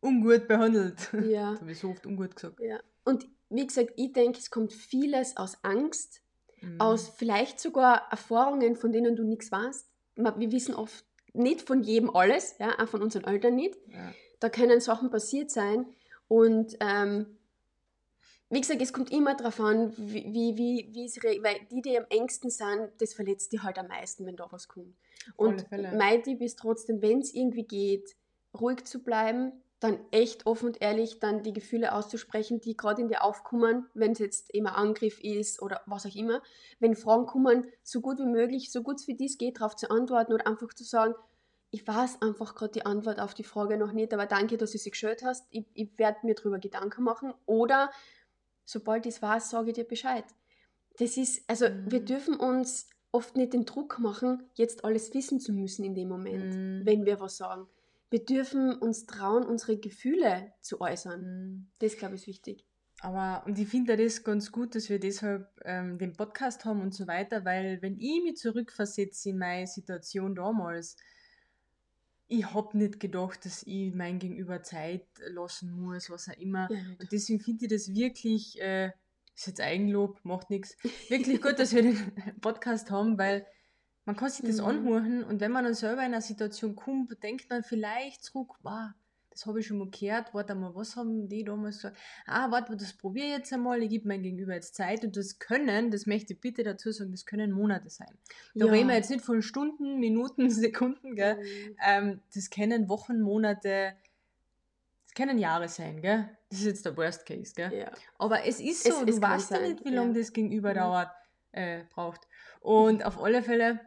ungut 0.00 0.48
behandelt. 0.48 1.12
Ja. 1.12 1.50
das 1.52 1.60
habe 1.60 1.72
ich 1.72 1.78
so 1.78 1.90
oft 1.90 2.06
ungut 2.06 2.34
gesagt. 2.34 2.58
Ja. 2.60 2.80
Und 3.04 3.28
wie 3.50 3.66
gesagt, 3.66 3.92
ich 3.96 4.12
denke, 4.12 4.38
es 4.38 4.50
kommt 4.50 4.72
vieles 4.72 5.36
aus 5.36 5.62
Angst, 5.62 6.22
mhm. 6.62 6.80
aus 6.80 7.08
vielleicht 7.08 7.60
sogar 7.60 8.10
Erfahrungen, 8.10 8.76
von 8.76 8.92
denen 8.92 9.14
du 9.14 9.24
nichts 9.24 9.52
weißt. 9.52 9.88
Wir 10.16 10.52
wissen 10.52 10.74
oft 10.74 11.04
nicht 11.32 11.62
von 11.62 11.82
jedem 11.82 12.10
alles, 12.10 12.56
ja, 12.58 12.78
auch 12.78 12.88
von 12.88 13.02
unseren 13.02 13.24
Eltern 13.24 13.54
nicht. 13.54 13.76
Ja 13.88 14.12
da 14.40 14.48
können 14.48 14.80
Sachen 14.80 15.10
passiert 15.10 15.50
sein 15.50 15.86
und 16.26 16.76
ähm, 16.80 17.38
wie 18.50 18.60
gesagt, 18.60 18.82
es 18.82 18.92
kommt 18.92 19.12
immer 19.12 19.36
darauf 19.36 19.60
an, 19.60 19.92
wie, 19.96 20.56
wie, 20.56 20.88
wie, 20.92 21.04
es, 21.04 21.16
weil 21.16 21.56
die, 21.70 21.82
die 21.82 21.96
am 21.96 22.04
engsten 22.10 22.50
sind, 22.50 22.90
das 22.98 23.14
verletzt 23.14 23.52
die 23.52 23.60
halt 23.60 23.78
am 23.78 23.86
meisten, 23.86 24.26
wenn 24.26 24.36
da 24.36 24.48
was 24.50 24.66
kommt. 24.66 24.96
Und 25.36 25.70
mein 25.70 26.22
Tipp 26.22 26.40
ist 26.40 26.58
trotzdem, 26.58 27.00
wenn 27.00 27.20
es 27.20 27.32
irgendwie 27.32 27.62
geht, 27.62 28.16
ruhig 28.58 28.84
zu 28.84 29.02
bleiben, 29.04 29.52
dann 29.78 29.98
echt 30.10 30.46
offen 30.46 30.66
und 30.66 30.82
ehrlich 30.82 31.20
dann 31.20 31.42
die 31.42 31.52
Gefühle 31.52 31.94
auszusprechen, 31.94 32.60
die 32.60 32.76
gerade 32.76 33.00
in 33.00 33.08
dir 33.08 33.24
aufkommen, 33.24 33.86
wenn 33.94 34.12
es 34.12 34.18
jetzt 34.18 34.52
immer 34.52 34.76
Angriff 34.76 35.20
ist 35.20 35.62
oder 35.62 35.80
was 35.86 36.04
auch 36.04 36.14
immer. 36.14 36.42
Wenn 36.80 36.94
Fragen 36.94 37.26
kommen, 37.26 37.66
so 37.82 38.00
gut 38.00 38.18
wie 38.18 38.26
möglich, 38.26 38.70
so 38.70 38.82
gut 38.82 38.96
es 38.96 39.04
für 39.04 39.14
dich 39.14 39.38
geht, 39.38 39.60
darauf 39.60 39.76
zu 39.76 39.90
antworten 39.90 40.34
oder 40.34 40.46
einfach 40.46 40.74
zu 40.74 40.84
sagen, 40.84 41.14
ich 41.70 41.86
weiß 41.86 42.20
einfach 42.20 42.56
gerade 42.56 42.72
die 42.72 42.84
Antwort 42.84 43.20
auf 43.20 43.32
die 43.32 43.44
Frage 43.44 43.78
noch 43.78 43.92
nicht, 43.92 44.12
aber 44.12 44.26
danke, 44.26 44.58
dass 44.58 44.72
du 44.72 44.78
sie 44.78 44.90
gestellt 44.90 45.22
hast. 45.24 45.46
Ich, 45.50 45.64
ich 45.72 45.96
werde 45.98 46.18
mir 46.24 46.34
darüber 46.34 46.58
Gedanken 46.58 47.04
machen. 47.04 47.32
Oder 47.46 47.90
sobald 48.70 49.06
ich 49.06 49.14
es 49.14 49.22
weiß, 49.22 49.50
sage 49.50 49.70
ich 49.70 49.74
dir 49.74 49.84
Bescheid. 49.84 50.24
Das 50.98 51.16
ist, 51.16 51.48
also 51.48 51.68
mhm. 51.68 51.90
wir 51.90 52.04
dürfen 52.04 52.36
uns 52.36 52.88
oft 53.12 53.36
nicht 53.36 53.52
den 53.52 53.64
Druck 53.64 53.98
machen, 53.98 54.44
jetzt 54.54 54.84
alles 54.84 55.12
wissen 55.14 55.40
zu 55.40 55.52
müssen 55.52 55.84
in 55.84 55.94
dem 55.94 56.08
Moment, 56.08 56.54
mhm. 56.54 56.86
wenn 56.86 57.04
wir 57.04 57.20
was 57.20 57.36
sagen. 57.36 57.66
Wir 58.10 58.24
dürfen 58.24 58.74
uns 58.74 59.06
trauen, 59.06 59.44
unsere 59.44 59.76
Gefühle 59.76 60.52
zu 60.60 60.80
äußern. 60.80 61.20
Mhm. 61.20 61.66
Das, 61.78 61.96
glaube 61.96 62.14
ich, 62.14 62.22
ist 62.22 62.26
wichtig. 62.26 62.66
Aber, 63.02 63.44
und 63.46 63.58
ich 63.58 63.66
finde 63.66 63.96
das 63.96 64.24
ganz 64.24 64.52
gut, 64.52 64.74
dass 64.74 64.90
wir 64.90 65.00
deshalb 65.00 65.48
ähm, 65.64 65.98
den 65.98 66.12
Podcast 66.12 66.64
haben 66.64 66.82
und 66.82 66.94
so 66.94 67.06
weiter, 67.06 67.44
weil 67.44 67.80
wenn 67.82 67.98
ich 67.98 68.22
mich 68.22 68.36
zurückversetze 68.36 69.30
in 69.30 69.38
meine 69.38 69.66
Situation 69.66 70.34
damals, 70.34 70.96
ich 72.30 72.54
habe 72.54 72.78
nicht 72.78 73.00
gedacht, 73.00 73.44
dass 73.44 73.64
ich 73.64 73.92
mein 73.92 74.20
Gegenüber 74.20 74.62
Zeit 74.62 75.04
lassen 75.26 75.72
muss, 75.72 76.10
was 76.10 76.28
auch 76.28 76.36
immer. 76.36 76.70
Ja, 76.70 76.78
und 77.00 77.10
deswegen 77.10 77.40
finde 77.40 77.64
ich 77.64 77.70
das 77.72 77.92
wirklich, 77.92 78.60
äh, 78.60 78.92
ist 79.34 79.48
jetzt 79.48 79.60
Eigenlob, 79.60 80.20
macht 80.22 80.48
nichts, 80.48 80.76
wirklich 81.08 81.42
gut, 81.42 81.58
dass 81.58 81.74
wir 81.74 81.82
den 81.82 81.96
Podcast 82.40 82.90
haben, 82.92 83.18
weil 83.18 83.46
man 84.04 84.14
kann 84.14 84.30
sich 84.30 84.46
das 84.46 84.58
mhm. 84.58 84.64
anhören 84.64 85.24
und 85.24 85.40
wenn 85.40 85.50
man 85.50 85.64
dann 85.64 85.74
selber 85.74 86.02
in 86.02 86.12
einer 86.12 86.20
Situation 86.20 86.76
kommt, 86.76 87.20
denkt 87.22 87.50
man 87.50 87.64
vielleicht 87.64 88.22
zurück, 88.22 88.54
wow, 88.62 88.90
das 89.40 89.46
habe 89.46 89.60
ich 89.60 89.66
schon 89.66 89.78
mal 89.78 89.88
gehört, 89.90 90.34
warte 90.34 90.54
mal, 90.54 90.74
was 90.74 90.96
haben 90.96 91.26
die 91.26 91.44
damals 91.44 91.76
gesagt? 91.76 91.96
Ah, 92.26 92.50
warte, 92.50 92.76
das 92.76 92.92
probiere 92.92 93.28
ich 93.28 93.32
jetzt 93.38 93.52
einmal, 93.54 93.82
ich 93.82 93.88
gebe 93.88 94.06
meinem 94.06 94.22
Gegenüber 94.22 94.52
jetzt 94.52 94.74
Zeit 94.74 95.02
und 95.02 95.16
das 95.16 95.38
können, 95.38 95.90
das 95.90 96.04
möchte 96.04 96.34
ich 96.34 96.40
bitte 96.42 96.62
dazu 96.62 96.92
sagen, 96.92 97.10
das 97.10 97.24
können 97.24 97.50
Monate 97.50 97.88
sein. 97.88 98.18
Da 98.54 98.66
ja. 98.66 98.72
reden 98.72 98.88
wir 98.88 98.96
jetzt 98.96 99.08
nicht 99.08 99.24
von 99.24 99.40
Stunden, 99.40 99.98
Minuten, 99.98 100.50
Sekunden, 100.50 101.16
gell? 101.16 101.36
Mhm. 101.36 101.76
Ähm, 101.82 102.20
das 102.34 102.50
können 102.50 102.90
Wochen, 102.90 103.22
Monate, 103.22 103.94
das 105.04 105.14
können 105.14 105.38
Jahre 105.38 105.68
sein, 105.68 106.02
gell? 106.02 106.28
Das 106.50 106.58
ist 106.58 106.66
jetzt 106.66 106.84
der 106.84 106.94
Worst 106.98 107.24
Case, 107.24 107.54
gell? 107.56 107.72
Ja. 107.72 107.92
Aber 108.18 108.44
es 108.44 108.60
ist 108.60 108.84
so, 108.84 108.90
es, 108.90 109.06
du 109.06 109.22
weißt 109.22 109.52
ja 109.52 109.60
nicht, 109.62 109.86
wie 109.86 109.90
lange 109.90 110.18
das 110.18 110.34
Gegenüber 110.34 110.72
mhm. 110.72 110.76
dauert, 110.76 111.10
äh, 111.52 111.84
braucht. 111.88 112.28
Und 112.60 113.06
auf 113.06 113.18
alle 113.18 113.42
Fälle, 113.42 113.80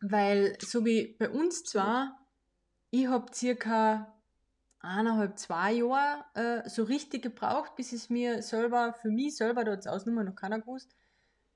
weil 0.00 0.56
so 0.60 0.84
wie 0.84 1.16
bei 1.18 1.28
uns 1.28 1.64
zwar, 1.64 2.24
ich 2.92 3.08
habe 3.08 3.34
circa 3.34 4.15
eineinhalb, 4.80 5.38
zwei 5.38 5.72
Jahre 5.72 6.24
äh, 6.34 6.68
so 6.68 6.84
richtig 6.84 7.22
gebraucht, 7.22 7.76
bis 7.76 7.92
es 7.92 8.10
mir 8.10 8.42
selber, 8.42 8.94
für 9.00 9.10
mich 9.10 9.36
selber, 9.36 9.64
da 9.64 9.72
hat 9.72 9.80
es 9.80 9.86
Ausnummer 9.86 10.24
noch 10.24 10.36
keiner 10.36 10.60
gewusst, 10.60 10.94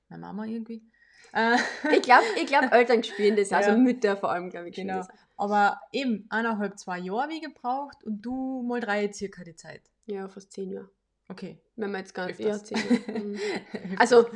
meine 0.09 0.21
Mama 0.21 0.45
irgendwie. 0.45 0.83
Äh, 1.33 1.57
ich 1.95 2.01
glaube, 2.01 2.23
ich 2.35 2.45
glaub, 2.45 2.71
Eltern 2.71 3.03
spüren 3.03 3.35
das, 3.35 3.51
also 3.51 3.69
ja. 3.71 3.77
Mütter 3.77 4.17
vor 4.17 4.31
allem, 4.31 4.49
glaube 4.49 4.69
ich. 4.69 4.75
Genau. 4.75 5.05
Aber 5.37 5.79
eben 5.91 6.27
eineinhalb, 6.29 6.77
zwei 6.77 6.99
Jahre 6.99 7.29
wie 7.29 7.41
gebraucht 7.41 8.03
und 8.03 8.21
du 8.21 8.63
mal 8.63 8.79
drei 8.79 9.11
circa 9.11 9.43
die 9.43 9.55
Zeit. 9.55 9.81
Ja, 10.05 10.27
fast 10.27 10.51
zehn 10.51 10.69
Jahre. 10.69 10.89
Okay. 11.29 11.59
Wenn 11.75 11.91
man 11.91 12.01
jetzt 12.01 12.13
gar 12.13 12.27
nicht, 12.27 12.39
ja, 12.39 12.61
zehn 12.61 12.77
Jahre. 13.07 13.19
Mhm. 13.19 13.39
also, 13.97 14.27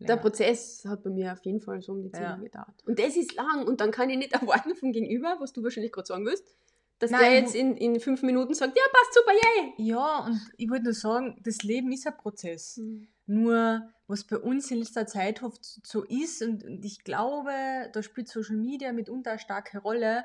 der 0.00 0.16
Prozess 0.16 0.84
hat 0.86 1.02
bei 1.02 1.10
mir 1.10 1.32
auf 1.32 1.44
jeden 1.44 1.60
Fall 1.60 1.80
so 1.80 1.92
um 1.92 2.02
die 2.02 2.10
zehn 2.10 2.22
Jahre 2.22 2.42
gedauert. 2.42 2.84
Und 2.84 2.98
das 2.98 3.16
ist 3.16 3.34
lang 3.34 3.66
und 3.66 3.80
dann 3.80 3.90
kann 3.90 4.10
ich 4.10 4.18
nicht 4.18 4.32
erwarten 4.32 4.74
vom 4.74 4.92
Gegenüber, 4.92 5.36
was 5.40 5.52
du 5.52 5.62
wahrscheinlich 5.62 5.92
gerade 5.92 6.06
sagen 6.06 6.26
willst, 6.26 6.56
dass 7.04 7.10
Nein, 7.10 7.20
der 7.20 7.40
jetzt 7.40 7.54
in, 7.54 7.76
in 7.76 8.00
fünf 8.00 8.22
Minuten 8.22 8.54
sagt, 8.54 8.74
ja, 8.74 8.82
passt 8.90 9.14
super, 9.14 9.32
yay. 9.32 9.74
Ja, 9.76 10.24
und 10.24 10.40
ich 10.56 10.70
wollte 10.70 10.84
nur 10.84 10.94
sagen, 10.94 11.38
das 11.44 11.62
Leben 11.62 11.92
ist 11.92 12.06
ein 12.06 12.16
Prozess. 12.16 12.78
Mhm. 12.78 13.08
Nur, 13.26 13.92
was 14.06 14.24
bei 14.24 14.38
uns 14.38 14.70
in 14.70 14.78
letzter 14.78 15.06
Zeit 15.06 15.42
oft 15.42 15.62
so 15.62 16.02
ist, 16.04 16.42
und, 16.42 16.64
und 16.64 16.82
ich 16.82 17.04
glaube, 17.04 17.52
da 17.92 18.02
spielt 18.02 18.28
Social 18.28 18.56
Media 18.56 18.92
mitunter 18.92 19.32
eine 19.32 19.38
starke 19.38 19.78
Rolle, 19.78 20.24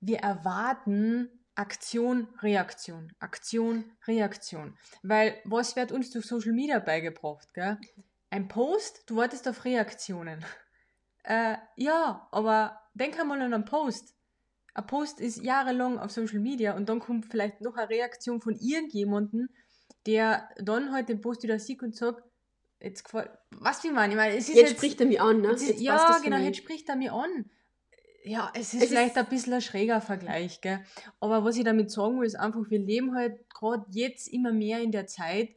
wir 0.00 0.18
erwarten 0.18 1.28
Aktion, 1.56 2.28
Reaktion, 2.40 3.12
Aktion, 3.18 3.84
Reaktion. 4.06 4.78
Weil 5.02 5.36
was 5.44 5.74
wird 5.74 5.90
uns 5.90 6.10
durch 6.10 6.26
Social 6.26 6.52
Media 6.52 6.78
beigebracht? 6.78 7.52
Gell? 7.52 7.78
Ein 8.30 8.46
Post, 8.46 9.02
du 9.06 9.16
wartest 9.16 9.48
auf 9.48 9.64
Reaktionen. 9.64 10.44
Äh, 11.24 11.56
ja, 11.74 12.28
aber 12.30 12.80
denk 12.94 13.18
einmal 13.18 13.42
an 13.42 13.52
einen 13.52 13.64
Post 13.64 14.15
ein 14.76 14.86
Post 14.86 15.20
ist 15.20 15.42
jahrelang 15.42 15.98
auf 15.98 16.10
Social 16.10 16.38
Media 16.38 16.76
und 16.76 16.88
dann 16.88 17.00
kommt 17.00 17.26
vielleicht 17.26 17.62
noch 17.62 17.76
eine 17.76 17.88
Reaktion 17.88 18.42
von 18.42 18.54
irgendjemandem, 18.54 19.48
der 20.04 20.48
dann 20.58 20.92
halt 20.92 21.08
den 21.08 21.20
Post 21.20 21.42
wieder 21.42 21.58
sieht 21.58 21.82
und 21.82 21.96
sagt, 21.96 22.22
jetzt 22.80 23.04
gefällt, 23.04 23.30
was 23.50 23.82
wie 23.84 23.90
man, 23.90 24.10
ich 24.10 24.16
meine, 24.16 24.36
es 24.36 24.48
ist 24.48 24.54
jetzt, 24.54 24.70
jetzt 24.70 24.76
spricht 24.76 25.00
er 25.00 25.06
mich 25.06 25.20
an, 25.20 25.40
ne? 25.40 25.52
Ist, 25.52 25.80
ja, 25.80 26.18
genau, 26.22 26.36
jetzt 26.36 26.58
spricht 26.58 26.88
er 26.90 26.96
mich 26.96 27.10
an. 27.10 27.50
Ja, 28.22 28.52
es 28.54 28.74
ist 28.74 28.82
es 28.82 28.88
vielleicht 28.88 29.16
ist 29.16 29.18
ein 29.18 29.28
bisschen 29.28 29.54
ein 29.54 29.62
schräger 29.62 30.00
Vergleich, 30.02 30.60
gell? 30.60 30.84
Aber 31.20 31.42
was 31.44 31.56
ich 31.56 31.64
damit 31.64 31.90
sagen 31.90 32.20
will, 32.20 32.26
ist 32.26 32.34
einfach, 32.34 32.68
wir 32.68 32.78
leben 32.78 33.14
halt 33.14 33.48
gerade 33.48 33.86
jetzt 33.90 34.28
immer 34.28 34.52
mehr 34.52 34.80
in 34.80 34.92
der 34.92 35.06
Zeit, 35.06 35.50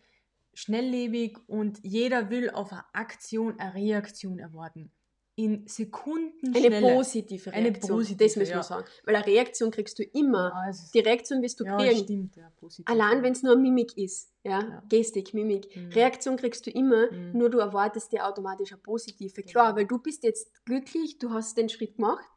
schnelllebig 0.53 1.37
und 1.47 1.79
jeder 1.83 2.29
will 2.29 2.51
auf 2.51 2.71
eine 2.71 2.85
Aktion, 2.93 3.59
eine 3.59 3.73
Reaktion 3.73 4.39
erwarten 4.39 4.91
in 5.39 5.65
Sekunden 5.67 6.53
Eine 6.53 6.81
positive 6.81 7.53
Reaktion, 7.53 7.53
eine 7.53 7.71
positive, 7.71 8.17
das 8.17 8.35
müssen 8.35 8.49
wir 8.49 8.57
ja. 8.57 8.63
sagen. 8.63 8.85
Weil 9.05 9.15
eine 9.15 9.25
Reaktion 9.25 9.71
kriegst 9.71 9.97
du 9.97 10.03
immer. 10.03 10.51
Ja, 10.53 10.71
die 10.93 10.99
Reaktion 10.99 11.41
wirst 11.41 11.61
du 11.61 11.63
ja, 11.63 11.77
kriegen. 11.77 12.03
Stimmt, 12.03 12.35
ja, 12.35 12.51
positiv, 12.59 12.85
Allein 12.89 13.23
wenn 13.23 13.31
es 13.31 13.41
nur 13.41 13.55
Mimik 13.55 13.97
ist. 13.97 14.33
Ja? 14.43 14.83
Gestik, 14.89 15.33
Mimik. 15.33 15.73
Mhm. 15.73 15.93
Reaktion 15.93 16.35
kriegst 16.35 16.65
du 16.65 16.71
immer, 16.71 17.09
mhm. 17.09 17.37
nur 17.37 17.49
du 17.49 17.59
erwartest 17.59 18.11
dir 18.11 18.27
automatisch 18.27 18.73
eine 18.73 18.81
positive. 18.81 19.41
Klar, 19.43 19.67
genau. 19.67 19.77
weil 19.77 19.85
du 19.85 19.99
bist 19.99 20.25
jetzt 20.25 20.51
glücklich, 20.65 21.19
du 21.19 21.31
hast 21.31 21.57
den 21.57 21.69
Schritt 21.69 21.95
gemacht. 21.95 22.29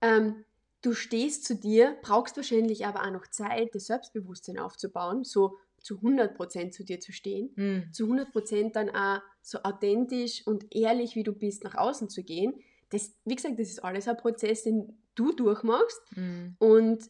Ähm, 0.00 0.44
du 0.82 0.92
stehst 0.92 1.44
zu 1.44 1.54
dir, 1.54 1.96
brauchst 2.02 2.36
wahrscheinlich 2.36 2.84
aber 2.84 3.04
auch 3.04 3.12
noch 3.12 3.28
Zeit, 3.28 3.76
das 3.76 3.86
Selbstbewusstsein 3.86 4.58
aufzubauen. 4.58 5.22
So 5.22 5.56
zu 5.78 5.98
100% 5.98 6.72
zu 6.72 6.82
dir 6.82 6.98
zu 6.98 7.12
stehen, 7.12 7.52
mhm. 7.54 7.92
zu 7.92 8.06
100% 8.06 8.72
dann 8.72 8.90
auch 8.90 9.20
so 9.44 9.58
authentisch 9.62 10.46
und 10.46 10.74
ehrlich, 10.74 11.14
wie 11.16 11.22
du 11.22 11.32
bist, 11.32 11.64
nach 11.64 11.74
außen 11.74 12.08
zu 12.08 12.22
gehen. 12.22 12.54
Das, 12.88 13.12
wie 13.24 13.34
gesagt, 13.34 13.58
das 13.58 13.68
ist 13.68 13.84
alles 13.84 14.08
ein 14.08 14.16
Prozess, 14.16 14.62
den 14.62 14.96
du 15.14 15.32
durchmachst. 15.32 16.00
Mhm. 16.16 16.56
Und 16.58 17.06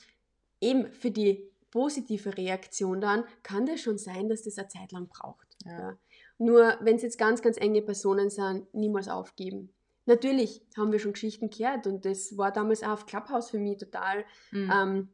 eben 0.61 0.91
für 0.93 1.12
die 1.12 1.49
positive 1.71 2.37
Reaktion 2.37 3.00
dann 3.00 3.25
kann 3.43 3.67
das 3.67 3.81
schon 3.81 3.99
sein, 3.99 4.29
dass 4.29 4.43
das 4.43 4.59
eine 4.59 4.69
Zeit 4.69 4.93
lang 4.93 5.09
braucht. 5.09 5.47
Ja. 5.64 5.79
Ja. 5.79 5.99
Nur 6.38 6.76
wenn 6.81 6.97
es 6.97 7.03
jetzt 7.03 7.19
ganz, 7.19 7.41
ganz 7.41 7.57
enge 7.57 7.83
Personen 7.83 8.31
sind, 8.31 8.73
niemals 8.75 9.09
aufgeben. 9.09 9.73
Natürlich 10.07 10.61
haben 10.76 10.93
wir 10.93 10.99
schon 10.99 11.12
Geschichten 11.12 11.50
gehört 11.50 11.87
und 11.87 12.05
das 12.05 12.37
war 12.37 12.53
damals 12.53 12.83
auch 12.83 12.91
auf 12.91 13.07
Clubhouse 13.07 13.50
für 13.50 13.59
mich 13.59 13.79
total 13.79 14.25
mhm. 14.50 14.73
ähm, 14.73 15.09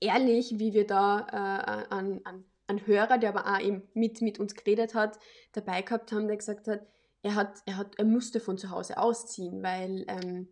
ehrlich, 0.00 0.58
wie 0.58 0.72
wir 0.72 0.86
da 0.86 1.20
äh, 1.30 1.94
an, 1.94 2.20
an 2.24 2.44
einen 2.68 2.86
Hörer, 2.86 3.18
der 3.18 3.30
aber 3.30 3.52
auch 3.52 3.60
eben 3.60 3.82
mit, 3.94 4.20
mit 4.20 4.38
uns 4.38 4.54
geredet 4.54 4.94
hat, 4.94 5.18
dabei 5.52 5.82
gehabt 5.82 6.12
haben, 6.12 6.28
der 6.28 6.36
gesagt 6.36 6.68
hat, 6.68 6.86
er 7.22 7.34
hat, 7.34 7.62
er 7.66 7.76
hat, 7.76 7.98
er 7.98 8.04
musste 8.04 8.40
von 8.40 8.58
zu 8.58 8.70
Hause 8.70 8.98
ausziehen, 8.98 9.62
weil 9.62 10.04
ähm, 10.08 10.48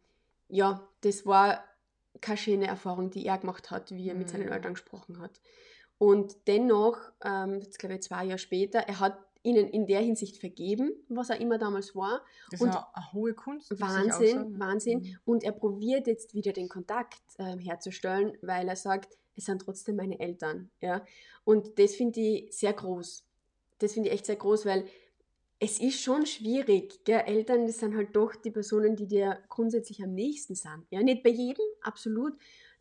ja, 0.49 0.87
das 1.02 1.26
war 1.26 1.64
keine 2.20 2.38
schöne 2.38 2.66
Erfahrung, 2.66 3.11
die 3.11 3.26
er 3.26 3.38
gemacht 3.38 3.70
hat, 3.70 3.90
wie 3.90 4.08
er 4.08 4.14
mit 4.14 4.28
seinen 4.28 4.46
mhm. 4.46 4.52
Eltern 4.52 4.75
gesprochen 4.75 5.20
hat. 5.20 5.40
Und 5.99 6.35
dennoch, 6.46 6.99
ähm, 7.25 7.61
jetzt 7.61 7.78
glaube 7.78 7.94
ich 7.94 8.02
zwei 8.02 8.25
Jahre 8.25 8.38
später, 8.38 8.80
er 8.80 9.00
hat 9.00 9.18
ihnen 9.42 9.68
in 9.68 9.87
der 9.87 10.00
Hinsicht 10.00 10.38
vergeben, 10.38 10.92
was 11.08 11.30
er 11.30 11.40
immer 11.40 11.56
damals 11.56 11.94
war. 11.94 12.20
Das 12.50 12.61
und 12.61 12.75
war 12.75 12.90
eine 12.94 13.12
hohe 13.12 13.35
Kunst. 13.35 13.80
Wahnsinn, 13.80 14.58
Wahnsinn. 14.58 15.00
Mhm. 15.00 15.18
Und 15.25 15.44
er 15.44 15.52
probiert 15.52 16.06
jetzt 16.08 16.35
wieder 16.35 16.52
den 16.52 16.68
Kontakt 16.68 17.23
äh, 17.38 17.56
herzustellen, 17.58 18.37
weil 18.42 18.68
er 18.68 18.76
sagt, 18.76 19.16
es 19.36 19.44
sind 19.44 19.62
trotzdem 19.62 19.96
meine 19.96 20.18
Eltern. 20.18 20.70
Ja? 20.80 21.04
Und 21.44 21.78
das 21.78 21.94
finde 21.94 22.20
ich 22.20 22.52
sehr 22.56 22.72
groß. 22.72 23.24
Das 23.78 23.92
finde 23.92 24.08
ich 24.08 24.14
echt 24.14 24.26
sehr 24.26 24.36
groß, 24.36 24.66
weil 24.66 24.86
es 25.58 25.80
ist 25.80 26.00
schon 26.00 26.26
schwierig. 26.26 27.04
Gell? 27.04 27.22
Eltern, 27.26 27.66
das 27.66 27.78
sind 27.78 27.96
halt 27.96 28.14
doch 28.14 28.34
die 28.34 28.50
Personen, 28.50 28.96
die 28.96 29.06
dir 29.06 29.38
grundsätzlich 29.48 30.02
am 30.02 30.14
nächsten 30.14 30.54
sind. 30.54 30.86
Ja, 30.90 31.02
nicht 31.02 31.22
bei 31.22 31.30
jedem, 31.30 31.64
absolut. 31.82 32.34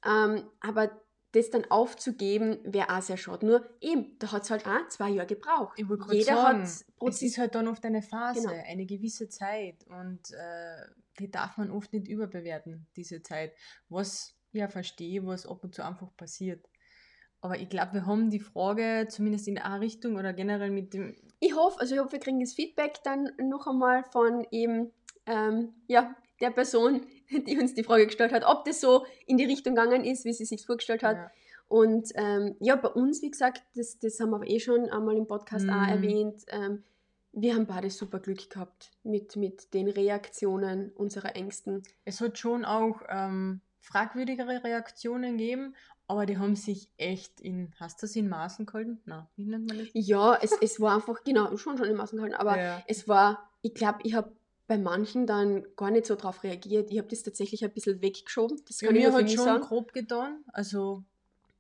Ähm, 0.06 0.44
aber 0.60 0.92
das 1.36 1.50
dann 1.50 1.66
aufzugeben, 1.70 2.60
wäre 2.64 2.96
auch 2.96 3.02
sehr 3.02 3.18
schade. 3.18 3.46
Nur 3.46 3.70
eben, 3.82 4.18
da 4.20 4.32
hat 4.32 4.44
es 4.44 4.52
halt 4.52 4.66
auch 4.66 4.88
zwei 4.88 5.10
Jahre 5.10 5.28
gebraucht. 5.28 5.78
Jeder 6.12 6.44
hat 6.44 6.62
es 6.62 7.22
ist 7.22 7.38
halt 7.38 7.56
dann 7.56 7.68
oft 7.68 7.84
eine 7.86 8.02
Phase, 8.02 8.48
genau. 8.48 8.64
eine 8.66 8.86
gewisse 8.86 9.28
Zeit 9.28 9.86
und 9.88 10.32
äh, 10.32 10.86
die 11.20 11.30
darf 11.30 11.58
man 11.58 11.72
oft 11.72 11.92
nicht 11.92 12.08
überbewerten, 12.08 12.88
diese 12.96 13.22
Zeit. 13.22 13.54
Was 13.90 14.35
ja 14.56 14.68
verstehe, 14.68 15.26
was 15.26 15.46
ab 15.46 15.64
und 15.64 15.76
zu 15.76 15.86
einfach 15.86 16.16
passiert. 16.16 16.68
Aber 17.42 17.58
ich 17.60 17.70
glaube, 17.70 17.94
wir 17.94 18.06
haben 18.06 18.30
die 18.30 18.40
Frage 18.40 19.08
zumindest 19.10 19.48
in 19.48 19.58
eine 19.58 19.80
Richtung 19.80 20.16
oder 20.16 20.34
generell 20.34 20.72
mit 20.72 20.94
dem. 20.94 21.16
Ich 21.40 21.56
hoffe, 21.56 21.80
also 21.80 21.94
ich 21.94 22.02
hoffe, 22.02 22.14
wir 22.14 22.20
kriegen 22.20 22.40
das 22.40 22.54
Feedback 22.54 23.04
dann 23.04 23.30
noch 23.38 23.68
einmal 23.68 24.04
von 24.12 24.48
eben 24.52 24.92
ähm, 25.28 25.74
ja, 25.88 26.16
der 26.42 26.52
Person, 26.52 27.06
die 27.30 27.58
uns 27.58 27.74
die 27.74 27.84
Frage 27.84 28.08
gestellt 28.08 28.34
hat, 28.34 28.44
ob 28.46 28.66
das 28.66 28.82
so 28.82 29.06
in 29.28 29.38
die 29.38 29.46
Richtung 29.46 29.76
gegangen 29.76 30.04
ist, 30.04 30.26
wie 30.26 30.34
sie 30.34 30.46
sich 30.46 30.66
vorgestellt 30.66 31.04
hat. 31.04 31.18
Ja. 31.18 31.32
Und 31.68 32.10
ähm, 32.16 32.56
ja, 32.60 32.76
bei 32.76 32.90
uns, 32.90 33.22
wie 33.22 33.32
gesagt, 33.32 33.64
das, 33.76 34.00
das 34.00 34.20
haben 34.20 34.32
wir 34.32 34.48
eh 34.48 34.60
schon 34.60 34.90
einmal 34.90 35.16
im 35.16 35.28
Podcast 35.28 35.66
mhm. 35.66 35.72
auch 35.72 35.88
erwähnt, 35.88 36.44
ähm, 36.50 36.84
wir 37.38 37.54
haben 37.54 37.68
beide 37.68 37.90
super 37.90 38.20
Glück 38.20 38.50
gehabt 38.50 38.92
mit, 39.04 39.36
mit 39.36 39.74
den 39.74 39.90
Reaktionen 39.90 40.92
unserer 40.94 41.36
Ängsten. 41.36 41.84
Es 42.06 42.22
hat 42.22 42.38
schon 42.38 42.64
auch 42.64 43.02
ähm, 43.10 43.62
fragwürdigere 43.86 44.64
Reaktionen 44.64 45.38
gegeben, 45.38 45.76
aber 46.08 46.26
die 46.26 46.38
haben 46.38 46.56
sich 46.56 46.90
echt 46.98 47.40
in, 47.40 47.74
hast 47.80 48.02
du 48.02 48.08
das 48.08 48.16
in 48.16 48.28
Maßen 48.28 48.66
gehalten? 48.66 49.00
Nein, 49.06 49.26
wie 49.36 49.46
nennt 49.46 49.68
man 49.68 49.80
das? 49.80 49.88
Ja, 49.94 50.38
es, 50.42 50.52
es 50.62 50.80
war 50.80 50.96
einfach, 50.96 51.24
genau, 51.24 51.56
schon 51.58 51.78
schon 51.78 51.88
in 51.88 51.96
Maßen 51.96 52.18
gehalten, 52.18 52.36
aber 52.36 52.60
ja. 52.60 52.84
es 52.88 53.08
war, 53.08 53.50
ich 53.62 53.74
glaube, 53.74 54.00
ich 54.04 54.16
habe 54.16 54.32
bei 54.68 54.78
manchen 54.80 55.28
dann 55.28 55.64
gar 55.76 55.92
nicht 55.92 56.08
so 56.08 56.16
drauf 56.16 56.44
reagiert. 56.44 56.90
Ich 56.90 56.98
habe 56.98 57.08
das 57.08 57.22
tatsächlich 57.22 57.64
ein 57.64 57.72
bisschen 57.72 58.02
weggeschoben. 58.02 58.60
Das 58.68 58.80
kann 58.80 58.96
ja, 58.96 59.10
mir 59.10 59.14
hat 59.14 59.32
schon 59.32 59.46
sagen. 59.46 59.64
grob 59.64 59.94
getan. 59.94 60.44
Also, 60.54 61.04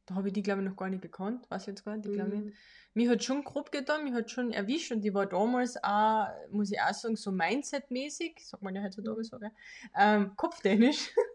da 0.08 0.15
habe 0.15 0.29
ich 0.29 0.34
die, 0.34 0.41
glaube 0.41 0.62
ich, 0.62 0.67
noch 0.67 0.75
gar 0.75 0.89
nicht 0.89 1.03
gekannt. 1.03 1.46
Weiß 1.50 1.63
ich 1.63 1.67
jetzt 1.67 1.86
gar 1.86 1.96
nicht, 1.96 2.08
ich 2.08 2.13
glaube 2.13 2.36
mhm. 2.36 2.46
nicht. 2.46 2.58
Mir 2.96 3.12
hat 3.12 3.24
schon 3.24 3.44
grob 3.44 3.72
getan, 3.72 4.05
mich 4.05 4.13
hat 4.13 4.32
schon 4.32 4.51
erwischt 4.51 4.91
und 4.91 5.01
die 5.01 5.13
war 5.13 5.25
damals 5.27 5.75
auch, 5.84 6.27
muss 6.50 6.72
ich 6.72 6.79
auch 6.82 6.94
sagen, 6.94 7.15
so 7.15 7.29
Mindset-mäßig, 7.29 8.39
sagt 8.39 8.63
man 8.63 8.74
ja 8.74 8.82
heutzutage 8.82 9.24
so, 9.24 9.38
gell? 9.38 9.51
Ähm, 9.96 10.32
kopftechnisch. 10.36 11.12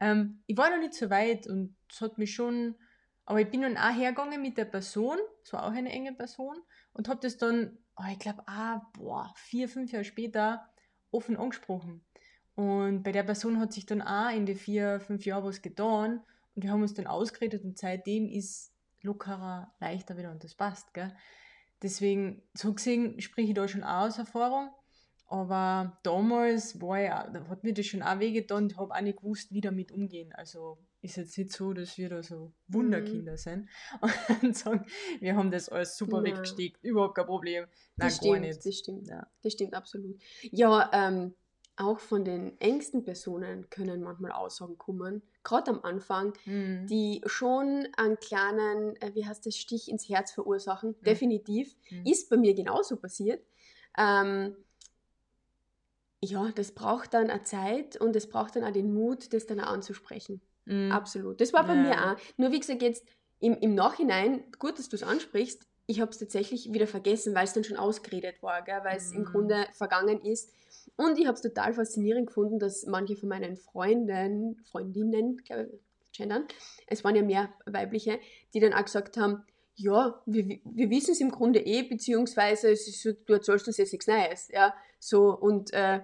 ähm, 0.00 0.42
ich 0.46 0.56
war 0.56 0.70
noch 0.70 0.78
nicht 0.78 0.94
so 0.94 1.10
weit 1.10 1.46
und 1.46 1.76
es 1.90 2.00
hat 2.00 2.18
mich 2.18 2.34
schon, 2.34 2.74
aber 3.24 3.40
ich 3.40 3.50
bin 3.50 3.62
dann 3.62 3.76
auch 3.76 3.94
hergegangen 3.94 4.40
mit 4.40 4.56
der 4.58 4.64
Person, 4.64 5.18
es 5.42 5.52
war 5.52 5.64
auch 5.64 5.72
eine 5.72 5.90
enge 5.90 6.12
Person, 6.12 6.56
und 6.92 7.08
habe 7.08 7.20
das 7.20 7.36
dann, 7.36 7.78
oh, 7.96 8.04
ich 8.10 8.18
glaube, 8.18 8.42
ah, 8.46 8.82
boah, 8.94 9.32
vier, 9.36 9.68
fünf 9.68 9.92
Jahre 9.92 10.04
später 10.04 10.68
offen 11.10 11.36
angesprochen. 11.36 12.04
Und 12.54 13.02
bei 13.02 13.12
der 13.12 13.22
Person 13.22 13.58
hat 13.58 13.72
sich 13.72 13.86
dann 13.86 14.02
auch 14.02 14.30
in 14.30 14.46
den 14.46 14.56
vier, 14.56 15.00
fünf 15.00 15.24
Jahren 15.24 15.44
was 15.44 15.62
getan 15.62 16.22
und 16.54 16.62
wir 16.62 16.70
haben 16.70 16.82
uns 16.82 16.94
dann 16.94 17.06
ausgeredet 17.06 17.64
und 17.64 17.78
seitdem 17.78 18.28
ist 18.28 18.74
lockerer, 19.02 19.72
leichter 19.80 20.16
wieder 20.16 20.30
und 20.30 20.44
das 20.44 20.54
passt. 20.54 20.92
Gell? 20.92 21.14
Deswegen, 21.82 22.42
so 22.54 22.74
gesehen, 22.74 23.20
spreche 23.20 23.48
ich 23.48 23.54
da 23.54 23.66
schon 23.66 23.82
auch 23.82 24.06
aus 24.06 24.18
Erfahrung. 24.18 24.70
Aber 25.30 25.96
damals 26.02 26.80
war 26.80 26.98
ja, 26.98 27.28
da 27.28 27.46
hat 27.46 27.62
mir 27.62 27.72
das 27.72 27.86
schon 27.86 28.02
auch 28.02 28.18
wehgetan 28.18 28.64
und 28.64 28.76
habe 28.76 28.92
auch 28.92 29.00
nicht 29.00 29.18
gewusst, 29.18 29.52
wie 29.52 29.60
damit 29.60 29.92
umgehen. 29.92 30.32
Also 30.32 30.76
ist 31.02 31.16
jetzt 31.16 31.38
nicht 31.38 31.52
so, 31.52 31.72
dass 31.72 31.96
wir 31.96 32.08
da 32.08 32.20
so 32.20 32.52
Wunderkinder 32.66 33.32
mhm. 33.32 33.36
sind 33.36 33.68
und 34.42 34.56
sagen, 34.56 34.84
wir 35.20 35.36
haben 35.36 35.52
das 35.52 35.68
alles 35.68 35.96
super 35.96 36.20
Nein. 36.20 36.32
weggesteckt, 36.32 36.82
überhaupt 36.82 37.14
kein 37.14 37.26
Problem. 37.26 37.62
Nein, 37.62 38.08
das 38.08 38.16
stimmt, 38.16 38.40
nicht. 38.40 38.66
Das 38.66 38.74
stimmt, 38.74 39.06
ja. 39.06 39.24
das 39.42 39.52
stimmt 39.52 39.74
absolut. 39.74 40.20
Ja, 40.50 40.90
ähm, 40.92 41.34
auch 41.76 42.00
von 42.00 42.24
den 42.24 42.60
engsten 42.60 43.04
Personen 43.04 43.70
können 43.70 44.02
manchmal 44.02 44.32
Aussagen 44.32 44.78
kommen, 44.78 45.22
gerade 45.44 45.70
am 45.70 45.80
Anfang, 45.84 46.32
mhm. 46.44 46.88
die 46.88 47.22
schon 47.26 47.86
einen 47.96 48.18
kleinen, 48.18 48.96
äh, 48.96 49.14
wie 49.14 49.24
heißt 49.24 49.46
das, 49.46 49.56
Stich 49.56 49.88
ins 49.88 50.08
Herz 50.08 50.32
verursachen. 50.32 50.96
Mhm. 50.98 51.04
Definitiv. 51.04 51.76
Ist 52.04 52.28
bei 52.28 52.36
mir 52.36 52.52
genauso 52.52 52.96
passiert. 52.96 53.46
Ähm, 53.96 54.56
ja, 56.22 56.50
das 56.54 56.72
braucht 56.72 57.14
dann 57.14 57.30
eine 57.30 57.42
Zeit 57.44 57.96
und 57.96 58.14
es 58.14 58.28
braucht 58.28 58.56
dann 58.56 58.64
auch 58.64 58.72
den 58.72 58.92
Mut, 58.92 59.32
das 59.32 59.46
dann 59.46 59.60
auch 59.60 59.68
anzusprechen. 59.68 60.40
Mhm. 60.66 60.92
Absolut. 60.92 61.40
Das 61.40 61.52
war 61.52 61.66
bei 61.66 61.74
ja. 61.74 61.82
mir 61.82 62.12
auch. 62.12 62.16
Nur 62.36 62.52
wie 62.52 62.60
gesagt, 62.60 62.82
jetzt 62.82 63.06
im, 63.38 63.56
im 63.58 63.74
Nachhinein, 63.74 64.44
gut, 64.58 64.78
dass 64.78 64.88
du 64.88 64.96
es 64.96 65.02
ansprichst, 65.02 65.66
ich 65.86 66.00
habe 66.00 66.10
es 66.10 66.18
tatsächlich 66.18 66.72
wieder 66.72 66.86
vergessen, 66.86 67.34
weil 67.34 67.44
es 67.44 67.52
dann 67.52 67.64
schon 67.64 67.76
ausgeredet 67.76 68.42
war, 68.42 68.64
weil 68.66 68.96
es 68.96 69.10
mhm. 69.10 69.18
im 69.18 69.24
Grunde 69.24 69.66
vergangen 69.72 70.20
ist. 70.20 70.52
Und 70.96 71.18
ich 71.18 71.26
habe 71.26 71.34
es 71.34 71.42
total 71.42 71.72
faszinierend 71.72 72.28
gefunden, 72.28 72.58
dass 72.58 72.86
manche 72.86 73.16
von 73.16 73.28
meinen 73.28 73.56
Freunden, 73.56 74.56
Freundinnen, 74.70 75.38
glaube 75.38 75.70
ich, 75.72 75.80
gendern, 76.12 76.46
es 76.86 77.02
waren 77.02 77.16
ja 77.16 77.22
mehr 77.22 77.52
weibliche, 77.66 78.20
die 78.52 78.60
dann 78.60 78.72
auch 78.74 78.84
gesagt 78.84 79.16
haben, 79.16 79.42
ja, 79.80 80.20
wir, 80.26 80.60
wir 80.64 80.90
wissen 80.90 81.12
es 81.12 81.20
im 81.20 81.30
Grunde 81.30 81.60
eh, 81.60 81.82
beziehungsweise 81.82 82.76
so, 82.76 83.12
du 83.12 83.32
erzählst 83.32 83.66
uns 83.66 83.78
jetzt 83.78 83.92
nichts 83.92 84.06
Neues, 84.06 84.48
ja, 84.48 84.74
so 84.98 85.36
und 85.36 85.72
äh, 85.72 86.00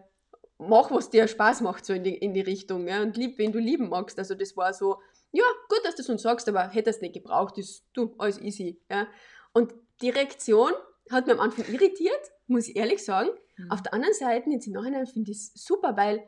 mach, 0.59 0.91
was 0.91 1.11
dir 1.11 1.29
Spaß 1.29 1.61
macht, 1.61 1.85
so 1.85 1.93
in 1.93 2.05
die, 2.05 2.17
in 2.17 2.33
die 2.33 2.41
Richtung, 2.41 2.89
ja, 2.89 3.03
und 3.03 3.17
lieb, 3.17 3.39
wen 3.39 3.53
du 3.53 3.59
lieben 3.59 3.89
magst, 3.89 4.19
also 4.19 4.35
das 4.35 4.57
war 4.57 4.73
so, 4.73 5.01
ja, 5.33 5.45
gut, 5.69 5.81
dass 5.85 5.97
du 5.97 6.03
es 6.03 6.09
uns 6.09 6.23
sagst, 6.23 6.49
aber 6.49 6.69
hättest 6.69 7.03
nicht 7.03 7.15
gebraucht, 7.15 7.59
ist 7.59 7.85
du, 7.93 8.15
alles 8.19 8.41
easy, 8.41 8.81
ja, 8.91 9.07
und 9.53 9.75
die 10.01 10.11
Reaktion 10.11 10.73
hat 11.11 11.27
mir 11.27 11.35
am 11.35 11.41
Anfang 11.41 11.67
irritiert, 11.73 12.33
muss 12.47 12.69
ich 12.69 12.77
ehrlich 12.77 13.05
sagen, 13.05 13.29
mhm. 13.57 13.71
auf 13.71 13.83
der 13.83 13.95
anderen 13.95 14.15
Seite, 14.15 14.51
jetzt 14.51 14.67
im 14.67 14.73
Nachhinein 14.73 15.07
finde 15.07 15.31
ich 15.31 15.39
es 15.39 15.53
super, 15.55 15.97
weil 15.97 16.27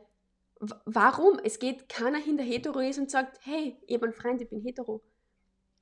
warum? 0.85 1.39
Es 1.43 1.59
geht 1.59 1.87
keiner 1.87 2.17
hinter 2.17 2.43
hetero 2.43 2.79
ist 2.79 2.99
und 2.99 3.09
sagt, 3.09 3.39
hey, 3.43 3.77
ich 3.87 4.03
einen 4.03 4.13
Freund, 4.13 4.41
ich 4.41 4.49
bin 4.49 4.61
hetero. 4.61 5.01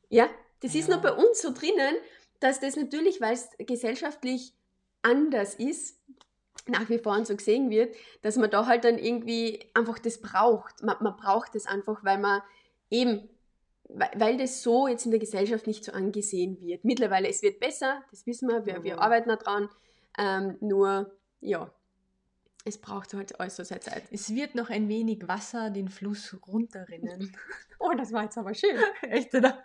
Ja, 0.10 0.30
das 0.62 0.74
ja. 0.74 0.82
ist 0.82 0.90
noch 0.90 1.02
bei 1.02 1.12
uns 1.12 1.42
so 1.42 1.54
drinnen, 1.54 1.96
dass 2.40 2.60
das 2.60 2.76
natürlich, 2.76 3.22
weil 3.22 3.34
es 3.34 3.50
gesellschaftlich 3.60 4.54
anders 5.02 5.56
ist, 5.56 5.98
nach 6.68 6.90
wie 6.90 7.00
vor 7.00 7.24
so 7.26 7.36
gesehen 7.36 7.70
wird, 7.70 7.96
dass 8.22 8.36
man 8.36 8.50
da 8.50 8.66
halt 8.66 8.84
dann 8.84 8.98
irgendwie 8.98 9.70
einfach 9.74 10.00
das 10.00 10.20
braucht. 10.20 10.84
Man, 10.84 10.98
man 11.02 11.16
braucht 11.16 11.56
das 11.56 11.66
einfach, 11.66 12.04
weil 12.04 12.18
man 12.18 12.42
eben, 12.90 13.30
weil 13.88 14.38
das 14.38 14.64
so 14.64 14.88
jetzt 14.88 15.06
in 15.06 15.12
der 15.12 15.20
Gesellschaft 15.20 15.66
nicht 15.68 15.86
so 15.86 15.94
angesehen 15.94 16.60
wird. 16.60 16.84
Mittlerweile, 16.84 17.30
es 17.30 17.42
wird 17.42 17.60
besser, 17.60 18.04
das 18.12 18.26
wissen 18.26 18.50
wir, 18.50 18.66
wir, 18.66 18.84
wir 18.84 18.96
mhm. 18.96 19.00
arbeiten 19.00 19.30
daran, 19.30 19.70
ähm, 20.18 20.58
nur, 20.60 21.12
ja, 21.40 21.72
es 22.66 22.78
braucht 22.78 23.14
halt 23.14 23.40
alles 23.40 23.56
so 23.56 23.64
Zeit. 23.64 24.04
Es 24.12 24.36
wird 24.36 24.56
noch 24.56 24.70
ein 24.70 24.90
wenig 24.90 25.26
Wasser 25.28 25.70
den 25.70 25.88
Fluss 25.88 26.36
runterrinnen. 26.48 27.34
oh, 27.80 27.94
das 27.98 28.12
war 28.12 28.24
jetzt 28.24 28.38
aber 28.38 28.54
schön. 28.54 28.78
Echt, 29.04 29.34
oder? 29.34 29.64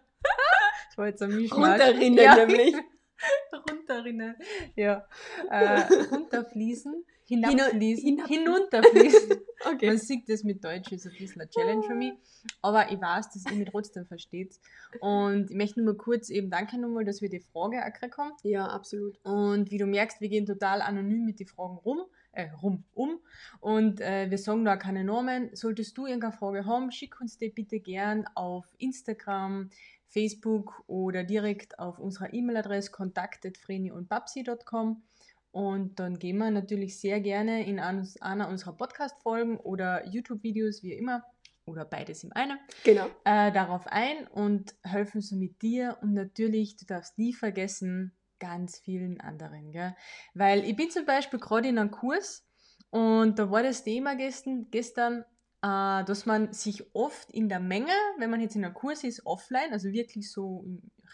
Das 0.89 0.99
war 0.99 1.07
jetzt 1.07 1.21
Mischmasch. 1.21 1.81
Runterrinnen 1.81 2.19
ja. 2.19 2.37
nämlich. 2.37 2.75
Runterrinnen. 3.71 4.37
Ja. 4.77 5.07
Äh, 5.51 5.83
runterfließen. 6.11 7.05
Hinabfließen. 7.25 8.05
Hinab 8.05 8.29
hinunterfließen. 8.29 9.41
okay. 9.73 9.87
Man 9.87 9.99
sieht 9.99 10.29
das 10.29 10.45
mit 10.45 10.63
Deutsch, 10.63 10.93
ist 10.93 11.07
ein 11.07 11.13
bisschen 11.19 11.41
eine 11.41 11.51
Challenge 11.51 11.83
für 11.83 11.95
mich. 11.95 12.13
Aber 12.61 12.91
ich 12.91 13.01
weiß, 13.01 13.31
dass 13.31 13.51
ihr 13.51 13.57
mich 13.57 13.71
trotzdem 13.71 14.05
versteht. 14.05 14.59
Und 15.01 15.51
ich 15.51 15.57
möchte 15.57 15.81
nur 15.81 15.95
mal 15.95 15.99
kurz 15.99 16.29
eben 16.29 16.51
danke 16.51 16.79
nochmal, 16.79 17.05
dass 17.05 17.23
wir 17.23 17.31
die 17.31 17.41
Frage 17.41 17.81
gekriegt 17.83 18.19
haben. 18.19 18.33
Ja, 18.43 18.67
absolut. 18.67 19.19
Und 19.25 19.71
wie 19.71 19.79
du 19.79 19.87
merkst, 19.87 20.21
wir 20.21 20.29
gehen 20.29 20.45
total 20.45 20.83
anonym 20.83 21.25
mit 21.25 21.41
den 21.41 21.47
Fragen 21.47 21.79
rum 21.79 22.03
äh, 22.33 22.49
rum, 22.63 22.85
um. 22.95 23.21
Und 23.61 24.01
äh, 24.01 24.31
wir 24.31 24.39
sagen 24.39 24.65
da 24.65 24.77
keine 24.77 25.05
Namen. 25.05 25.51
Solltest 25.55 25.97
du 25.97 26.07
irgendeine 26.07 26.33
Frage 26.33 26.65
haben, 26.67 26.91
schick 26.91 27.21
uns 27.21 27.39
die 27.39 27.51
bitte 27.51 27.79
gern 27.79 28.27
auf 28.35 28.67
Instagram, 28.79 29.71
Facebook 30.13 30.83
oder 30.87 31.25
direkt 31.25 31.79
auf 31.79 31.99
unserer 31.99 32.33
E-Mail-Adresse 32.33 32.91
kontakt.vreni-und-babsi.com. 32.91 35.03
Und 35.51 36.01
dann 36.01 36.19
gehen 36.19 36.39
wir 36.39 36.51
natürlich 36.51 36.99
sehr 36.99 37.21
gerne 37.21 37.67
in 37.67 37.79
einer 37.79 38.49
unserer 38.49 38.75
Podcast-Folgen 38.75 39.59
oder 39.59 40.07
YouTube-Videos, 40.07 40.83
wie 40.83 40.95
immer, 40.95 41.23
oder 41.65 41.85
beides 41.85 42.25
im 42.25 42.33
einen, 42.33 42.59
genau. 42.85 43.07
äh, 43.25 43.53
darauf 43.53 43.87
ein 43.87 44.27
und 44.29 44.75
helfen 44.83 45.21
so 45.21 45.37
mit 45.37 45.61
dir. 45.63 45.99
Und 46.01 46.15
natürlich, 46.15 46.77
du 46.77 46.87
darfst 46.87 47.19
nie 47.19 47.35
vergessen, 47.35 48.17
ganz 48.39 48.79
vielen 48.79 49.21
anderen. 49.21 49.71
Gell? 49.71 49.95
Weil 50.35 50.65
ich 50.65 50.75
bin 50.75 50.91
zum 50.91 51.05
Beispiel 51.05 51.39
gerade 51.39 51.69
in 51.69 51.79
einem 51.79 51.91
Kurs 51.91 52.47
und 52.91 53.39
da 53.39 53.51
war 53.51 53.63
das 53.63 53.85
Thema 53.85 54.17
gestern, 54.17 54.69
gestern 54.71 55.27
äh, 55.63 56.05
dass 56.05 56.27
man 56.27 56.53
sich 56.53 56.95
oft 56.95 57.31
in 57.31 57.49
der 57.49 57.61
Menge, 57.61 57.93
wenn 58.19 58.31
man 58.31 58.41
jetzt 58.41 58.57
in 58.57 58.65
einem 58.65 58.75
Kurs 58.75 59.05
ist, 59.05 59.25
offline, 59.27 59.73
also 59.73 59.93
wirklich 59.93 60.31
so 60.31 60.65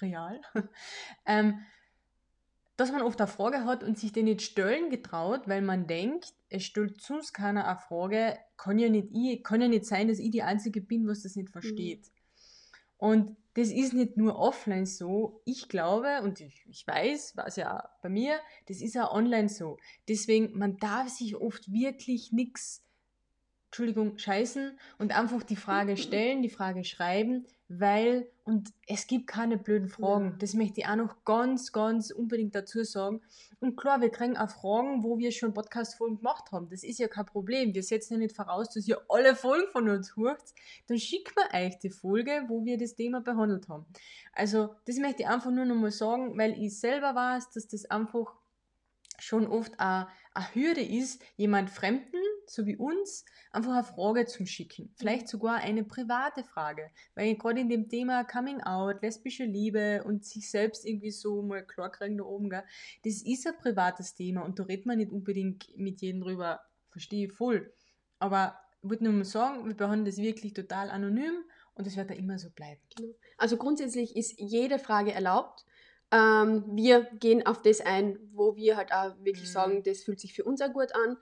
real, 0.01 0.41
ähm, 1.27 1.61
dass 2.77 2.93
man 2.93 3.03
oft 3.03 3.21
eine 3.21 3.29
Frage 3.29 3.65
hat 3.65 3.83
und 3.83 3.99
sich 3.99 4.13
den 4.13 4.27
nicht 4.27 4.43
stellen 4.43 4.89
getraut, 4.89 5.49
weil 5.49 5.63
man 5.63 5.87
denkt, 5.87 6.33
es 6.49 6.65
stellt 6.65 7.01
sonst 7.01 7.33
keiner 7.33 7.67
eine 7.67 7.79
Frage, 7.79 8.39
kann 8.57 8.79
ja 8.79 8.89
nicht 8.89 9.09
ich, 9.13 9.43
kann 9.43 9.61
ja 9.61 9.69
nicht 9.69 9.85
sein, 9.85 10.09
dass 10.09 10.21
ich 10.21 10.31
die 10.31 10.45
Einzige 10.45 10.81
bin, 10.81 11.07
was 11.09 11.25
das 11.25 11.35
nicht 11.37 11.51
versteht. 11.51 12.07
Mhm. 12.07 12.13
Und 12.99 13.37
das 13.55 13.71
ist 13.71 13.93
nicht 13.93 14.17
nur 14.17 14.39
offline 14.39 14.87
so. 14.87 15.41
Ich 15.45 15.69
glaube 15.69 16.23
und 16.23 16.41
ich, 16.41 16.65
ich 16.69 16.87
weiß, 16.87 17.33
was 17.37 17.57
ja 17.57 17.89
bei 18.03 18.09
mir, 18.09 18.39
das 18.67 18.81
ist 18.81 18.97
auch 18.97 19.13
online 19.13 19.49
so. 19.49 19.79
Deswegen, 20.09 20.57
man 20.57 20.77
darf 20.77 21.09
sich 21.09 21.37
oft 21.37 21.71
wirklich 21.73 22.33
nichts 22.33 22.88
Entschuldigung, 23.69 24.17
scheißen 24.17 24.79
und 24.99 25.17
einfach 25.17 25.43
die 25.43 25.57
Frage 25.57 25.99
stellen, 25.99 26.41
die 26.41 26.49
Frage 26.49 26.85
schreiben, 26.85 27.47
weil, 27.69 28.27
und 28.45 28.73
es 28.87 29.07
gibt 29.07 29.27
keine 29.27 29.59
blöden 29.59 29.91
Fragen. 29.91 30.31
Ja. 30.31 30.37
Das 30.39 30.55
möchte 30.55 30.81
ich 30.81 30.87
auch 30.87 30.97
noch 30.97 31.23
ganz, 31.27 31.71
ganz 31.71 32.11
unbedingt 32.11 32.55
dazu 32.55 32.83
sagen. 32.83 33.21
Und 33.61 33.77
klar, 33.77 34.01
wir 34.01 34.09
kriegen 34.09 34.39
auch 34.39 34.49
Fragen, 34.49 35.03
wo 35.03 35.19
wir 35.19 35.33
schon 35.33 35.53
Podcast-Folgen 35.53 36.17
gemacht 36.17 36.51
haben. 36.51 36.71
Das 36.71 36.83
ist 36.83 36.99
ja 36.99 37.09
kein 37.09 37.27
Problem. 37.27 37.75
Wir 37.75 37.83
setzen 37.83 38.15
ja 38.15 38.21
nicht 38.21 38.35
voraus, 38.35 38.71
dass 38.71 38.89
ihr 38.89 39.03
alle 39.11 39.37
Folgen 39.37 39.71
von 39.71 39.87
uns 39.91 40.17
hört. 40.17 40.43
Dann 40.87 40.99
schicken 40.99 41.35
wir 41.37 41.67
euch 41.67 41.79
die 41.79 41.91
Folge, 41.91 42.45
wo 42.49 42.65
wir 42.65 42.79
das 42.79 42.95
Thema 42.95 43.21
behandelt 43.21 43.69
haben. 43.69 43.85
Also, 44.33 44.75
das 44.87 44.97
möchte 44.97 45.25
ich 45.25 45.29
einfach 45.29 45.51
nur 45.51 45.67
nochmal 45.67 45.93
sagen, 45.93 46.39
weil 46.39 46.59
ich 46.59 46.81
selber 46.81 47.15
weiß, 47.15 47.51
dass 47.51 47.69
das 47.69 47.85
einfach 47.91 48.33
schon 49.19 49.47
oft 49.47 49.79
eine, 49.79 50.09
eine 50.33 50.55
Hürde 50.55 50.81
ist, 50.81 51.23
jemand 51.37 51.69
Fremden, 51.69 52.17
so 52.51 52.67
wie 52.67 52.77
uns, 52.77 53.25
einfach 53.53 53.73
eine 53.73 53.85
Frage 53.85 54.27
zu 54.27 54.47
schicken. 54.47 54.93
Vielleicht 54.97 55.29
sogar 55.29 55.57
eine 55.57 55.85
private 55.85 56.45
Frage. 56.45 56.91
Weil 57.15 57.37
gerade 57.37 57.61
in 57.61 57.69
dem 57.69 57.89
Thema 57.89 58.25
Coming 58.25 58.61
Out, 58.63 59.03
lesbische 59.03 59.45
Liebe 59.45 60.03
und 60.05 60.25
sich 60.25 60.51
selbst 60.51 60.87
irgendwie 60.87 61.11
so 61.11 61.43
mal 61.43 61.65
klar 61.65 61.91
kriegen 61.91 62.19
da 62.19 62.25
oben, 62.25 62.51
gell, 62.51 62.65
das 63.05 63.23
ist 63.23 63.47
ein 63.47 63.57
privates 63.57 64.15
Thema 64.15 64.43
und 64.45 64.59
da 64.59 64.65
redet 64.65 64.87
man 64.87 64.99
nicht 64.99 65.13
unbedingt 65.13 65.69
mit 65.77 66.01
jedem 66.01 66.21
drüber. 66.23 66.61
Verstehe 66.91 67.27
ich 67.27 67.33
voll. 67.33 67.73
Aber 68.19 68.59
ich 68.83 68.89
wollte 68.89 69.05
nur 69.05 69.13
mal 69.13 69.25
sagen, 69.25 69.67
wir 69.67 69.75
behandeln 69.77 70.07
das 70.07 70.17
wirklich 70.17 70.55
total 70.55 70.91
anonym 70.91 71.45
und 71.75 71.87
das 71.87 71.97
wird 71.97 72.11
da 72.11 72.15
immer 72.15 72.39
so 72.39 72.51
bleiben. 72.51 72.81
Also 73.37 73.57
grundsätzlich 73.57 74.17
ist 74.17 74.35
jede 74.39 74.79
Frage 74.79 75.13
erlaubt. 75.13 75.65
Ähm, 76.11 76.65
wir 76.73 77.03
gehen 77.21 77.45
auf 77.47 77.61
das 77.61 77.81
ein, 77.83 78.19
wo 78.33 78.57
wir 78.57 78.77
halt 78.79 78.93
auch 78.93 79.15
wirklich 79.19 79.49
Mhm. 79.49 79.53
sagen, 79.53 79.83
das 79.83 80.03
fühlt 80.03 80.19
sich 80.21 80.33
für 80.33 80.45
uns 80.45 80.63
auch 80.63 80.73
gut 80.73 80.95
an. 80.95 81.19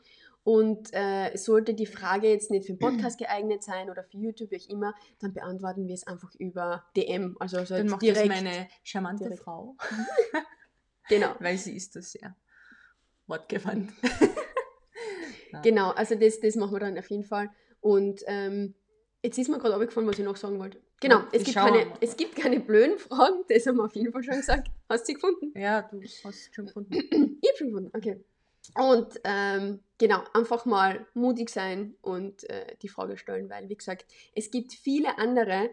Und 0.46 0.90
äh, 0.92 1.36
sollte 1.36 1.74
die 1.74 1.86
Frage 1.86 2.28
jetzt 2.28 2.52
nicht 2.52 2.66
für 2.66 2.74
den 2.74 2.78
Podcast 2.78 3.18
geeignet 3.18 3.64
sein 3.64 3.90
oder 3.90 4.04
für 4.04 4.16
YouTube, 4.16 4.52
wie 4.52 4.60
auch 4.60 4.68
immer, 4.68 4.94
dann 5.18 5.34
beantworten 5.34 5.88
wir 5.88 5.94
es 5.94 6.06
einfach 6.06 6.32
über 6.38 6.84
DM. 6.96 7.36
Also, 7.40 7.56
also 7.56 7.74
Dann 7.74 7.88
macht 7.88 8.00
direkt. 8.02 8.30
das 8.30 8.42
meine 8.42 8.68
charmante 8.84 9.24
direkt. 9.24 9.42
Frau, 9.42 9.76
Genau. 11.08 11.34
weil 11.40 11.58
sie 11.58 11.74
ist 11.74 11.96
das 11.96 12.12
sehr 12.12 12.36
wortgewandt. 13.26 13.92
Genau, 15.62 15.90
also 15.92 16.16
das, 16.16 16.38
das 16.40 16.54
machen 16.56 16.72
wir 16.72 16.80
dann 16.80 16.98
auf 16.98 17.08
jeden 17.08 17.24
Fall. 17.24 17.48
Und 17.80 18.20
ähm, 18.26 18.74
jetzt 19.22 19.38
ist 19.38 19.48
mir 19.48 19.58
gerade 19.58 19.74
abgefallen, 19.74 20.06
was 20.06 20.18
ich 20.18 20.24
noch 20.24 20.36
sagen 20.36 20.58
wollte. 20.58 20.82
Genau, 21.00 21.22
es, 21.32 21.44
gibt 21.44 21.56
keine, 21.56 21.86
es 22.00 22.16
gibt 22.16 22.36
keine 22.36 22.60
blöden 22.60 22.98
Fragen, 22.98 23.42
das 23.48 23.66
haben 23.66 23.76
wir 23.76 23.84
auf 23.84 23.94
jeden 23.94 24.12
Fall 24.12 24.22
schon 24.22 24.36
gesagt. 24.36 24.68
Hast 24.88 25.02
du 25.02 25.06
sie 25.06 25.14
gefunden? 25.14 25.58
Ja, 25.58 25.82
du 25.82 26.02
hast 26.02 26.54
schon 26.54 26.66
gefunden. 26.66 26.92
Ich 27.40 27.48
habe 27.48 27.56
schon 27.58 27.68
gefunden, 27.68 27.90
okay. 27.96 28.22
Und 28.74 29.20
ähm, 29.24 29.80
genau, 29.98 30.22
einfach 30.34 30.64
mal 30.64 31.06
mutig 31.14 31.50
sein 31.50 31.94
und 32.02 32.48
äh, 32.50 32.76
die 32.82 32.88
Frage 32.88 33.16
stellen, 33.16 33.48
weil, 33.50 33.68
wie 33.68 33.76
gesagt, 33.76 34.06
es 34.34 34.50
gibt 34.50 34.72
viele 34.72 35.18
andere, 35.18 35.70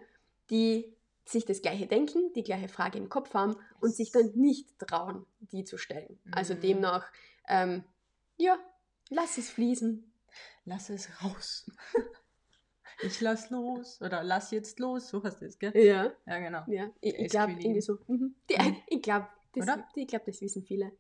die 0.50 0.94
sich 1.26 1.46
das 1.46 1.62
Gleiche 1.62 1.88
denken, 1.88 2.34
die 2.34 2.44
gleiche 2.44 2.68
Frage 2.68 2.98
im 2.98 3.10
Kopf 3.10 3.34
haben 3.34 3.56
und 3.80 3.96
sich 3.96 4.12
dann 4.12 4.32
nicht 4.36 4.78
trauen, 4.78 5.26
die 5.40 5.64
zu 5.64 5.78
stellen. 5.78 6.20
Also 6.32 6.54
Mhm. 6.56 6.60
demnach, 6.62 7.06
ähm, 7.48 7.84
ja, 8.38 8.58
lass 9.10 9.38
es 9.38 9.50
fließen. 9.50 10.12
Lass 10.66 10.90
es 10.90 11.10
raus. 11.24 11.70
Ich 13.02 13.20
lass 13.22 13.50
los. 13.50 14.02
Oder 14.02 14.24
lass 14.24 14.52
jetzt 14.52 14.80
los. 14.80 15.10
So 15.10 15.22
heißt 15.24 15.42
das, 15.42 15.60
gell? 15.60 15.76
Ja. 15.76 16.14
Ja, 16.26 16.40
genau. 16.40 16.64
Ja, 16.68 16.90
ich, 17.02 17.16
ich 17.16 17.30
glaube 17.30 17.54
irgendwie 17.54 17.82
so. 17.82 17.98
Mhm. 18.08 18.36
Die, 18.50 18.58
Mhm. 18.58 18.78
Ich 18.88 19.02
glaube, 19.02 19.28
das, 19.54 19.66
glaub, 20.08 20.26
das 20.26 20.42
wissen 20.42 20.64
viele. 20.64 20.92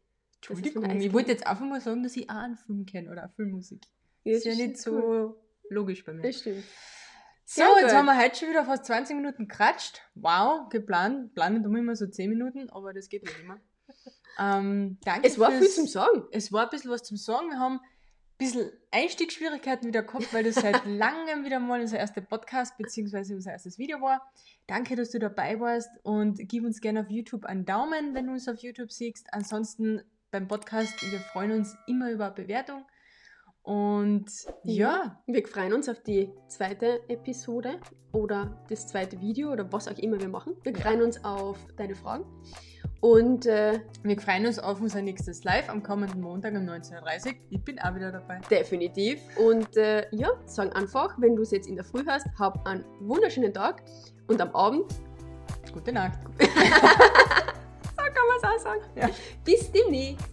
Entschuldigung, 0.49 0.99
ich 0.99 1.13
wollte 1.13 1.32
jetzt 1.32 1.47
einfach 1.47 1.65
mal 1.65 1.79
sagen, 1.79 2.03
dass 2.03 2.15
ich 2.17 2.29
auch 2.29 2.36
einen 2.36 2.58
Film 2.58 2.86
kenne 2.86 3.10
oder 3.10 3.23
eine 3.23 3.32
Filmmusik. 3.32 3.86
Ja, 4.23 4.36
ist 4.36 4.45
ja 4.45 4.56
nicht 4.56 4.77
so 4.77 4.91
cool. 4.91 5.36
logisch 5.69 6.03
bei 6.03 6.13
mir. 6.13 6.21
Das 6.21 6.39
stimmt. 6.39 6.63
So, 7.45 7.62
Sehr 7.62 7.67
jetzt 7.82 7.89
gut. 7.89 7.93
haben 7.93 8.06
wir 8.06 8.17
heute 8.17 8.36
schon 8.38 8.49
wieder 8.49 8.65
fast 8.65 8.86
20 8.86 9.15
Minuten 9.15 9.47
geratscht. 9.47 10.01
Wow, 10.15 10.69
geplant. 10.69 11.34
Planen 11.34 11.63
tun 11.63 11.73
wir 11.73 11.79
immer 11.79 11.95
so 11.95 12.08
10 12.08 12.29
Minuten, 12.29 12.69
aber 12.69 12.93
das 12.93 13.10
geht 13.10 13.23
nicht 13.23 13.39
immer. 13.39 13.60
Ähm, 14.39 14.97
danke 15.06 15.27
Es 15.27 15.38
war 15.38 15.51
viel 15.51 15.69
zum 15.69 15.86
Sagen. 15.86 16.23
Es 16.32 16.51
war 16.51 16.63
ein 16.63 16.69
bisschen 16.71 16.89
was 16.89 17.03
zum 17.03 17.17
Sagen. 17.17 17.49
Wir 17.49 17.60
haben 17.60 17.75
ein 17.75 17.82
bisschen 18.39 18.71
Einstiegsschwierigkeiten 18.89 19.88
wieder 19.88 20.01
gehabt, 20.01 20.34
weil 20.34 20.43
das 20.43 20.56
seit 20.56 20.84
langem 20.88 21.45
wieder 21.45 21.60
mal 21.60 21.79
unser 21.79 21.99
erster 21.99 22.21
Podcast 22.21 22.75
bzw. 22.79 23.36
unser 23.36 23.51
erstes 23.51 23.77
Video 23.77 24.01
war. 24.01 24.27
Danke, 24.65 24.95
dass 24.95 25.12
du 25.12 25.19
dabei 25.19 25.60
warst 25.60 25.91
und 26.01 26.39
gib 26.49 26.63
uns 26.63 26.82
gerne 26.82 27.01
auf 27.01 27.12
YouTube 27.12 27.45
einen 27.45 27.65
Daumen, 27.65 28.15
wenn 28.15 28.25
du 28.25 28.32
uns 28.32 28.47
auf 28.47 28.58
YouTube 28.58 28.91
siehst. 28.91 29.27
Ansonsten 29.32 30.01
beim 30.34 30.48
Podcast, 30.48 31.00
wir 31.12 31.19
freuen 31.19 31.52
uns 31.52 31.78
immer 31.88 32.12
über 32.12 32.32
Bewertung. 32.32 32.84
Und 33.62 34.26
ja, 34.63 35.22
Wir 35.26 35.48
freuen 35.48 35.72
uns 35.74 35.88
auf 35.88 36.02
die 36.02 36.30
zweite 36.50 37.08
Episode 37.08 37.80
oder 38.12 38.62
das 38.67 38.88
zweite 38.88 39.22
Video 39.22 39.52
oder 39.54 39.72
was 39.72 39.88
auch 39.88 39.98
immer 40.00 40.19
wir 40.19 40.28
machen. 40.28 40.56
Wir 40.63 40.74
Ja. 40.74 40.80
freuen 40.82 41.02
uns 41.04 41.24
auf 41.24 41.58
deine 41.78 41.96
Fragen. 41.96 42.26
Und 43.00 43.46
äh, 43.46 43.80
wir 44.02 44.19
freuen 44.19 44.46
uns 44.48 44.60
auf 44.60 44.82
unser 44.82 45.02
nächstes 45.02 45.43
Live 45.43 45.69
am 45.69 45.84
kommenden 45.84 46.19
Montag 46.19 46.54
um 46.56 46.63
19.30 46.67 47.28
Uhr. 47.28 47.34
Ich 47.52 47.63
bin 47.63 47.80
auch 47.80 47.93
wieder 47.96 48.12
dabei. 48.12 48.41
definitiv. 48.50 49.22
Und 49.38 49.78
äh, 49.78 50.08
ja, 50.12 50.30
sagen 50.46 50.72
einfach, 50.74 51.15
wenn 51.19 51.36
du 51.36 51.43
es 51.43 51.52
jetzt 51.52 51.67
in 51.67 51.76
der 51.76 51.86
Früh 51.86 52.04
hast, 52.08 52.28
hab 52.39 52.65
einen 52.67 52.84
wunderschönen 53.02 53.54
Tag. 53.54 53.84
Und 54.28 54.41
am 54.41 54.54
Abend, 54.56 54.91
Gute 55.74 55.91
Nacht. 55.91 56.19
kann 58.23 58.27
man 58.27 58.38
es 58.38 58.43
auch 58.43 58.63
sagen. 58.63 58.81
Ja. 58.95 59.09
Bis 59.43 59.71
demnächst. 59.71 60.25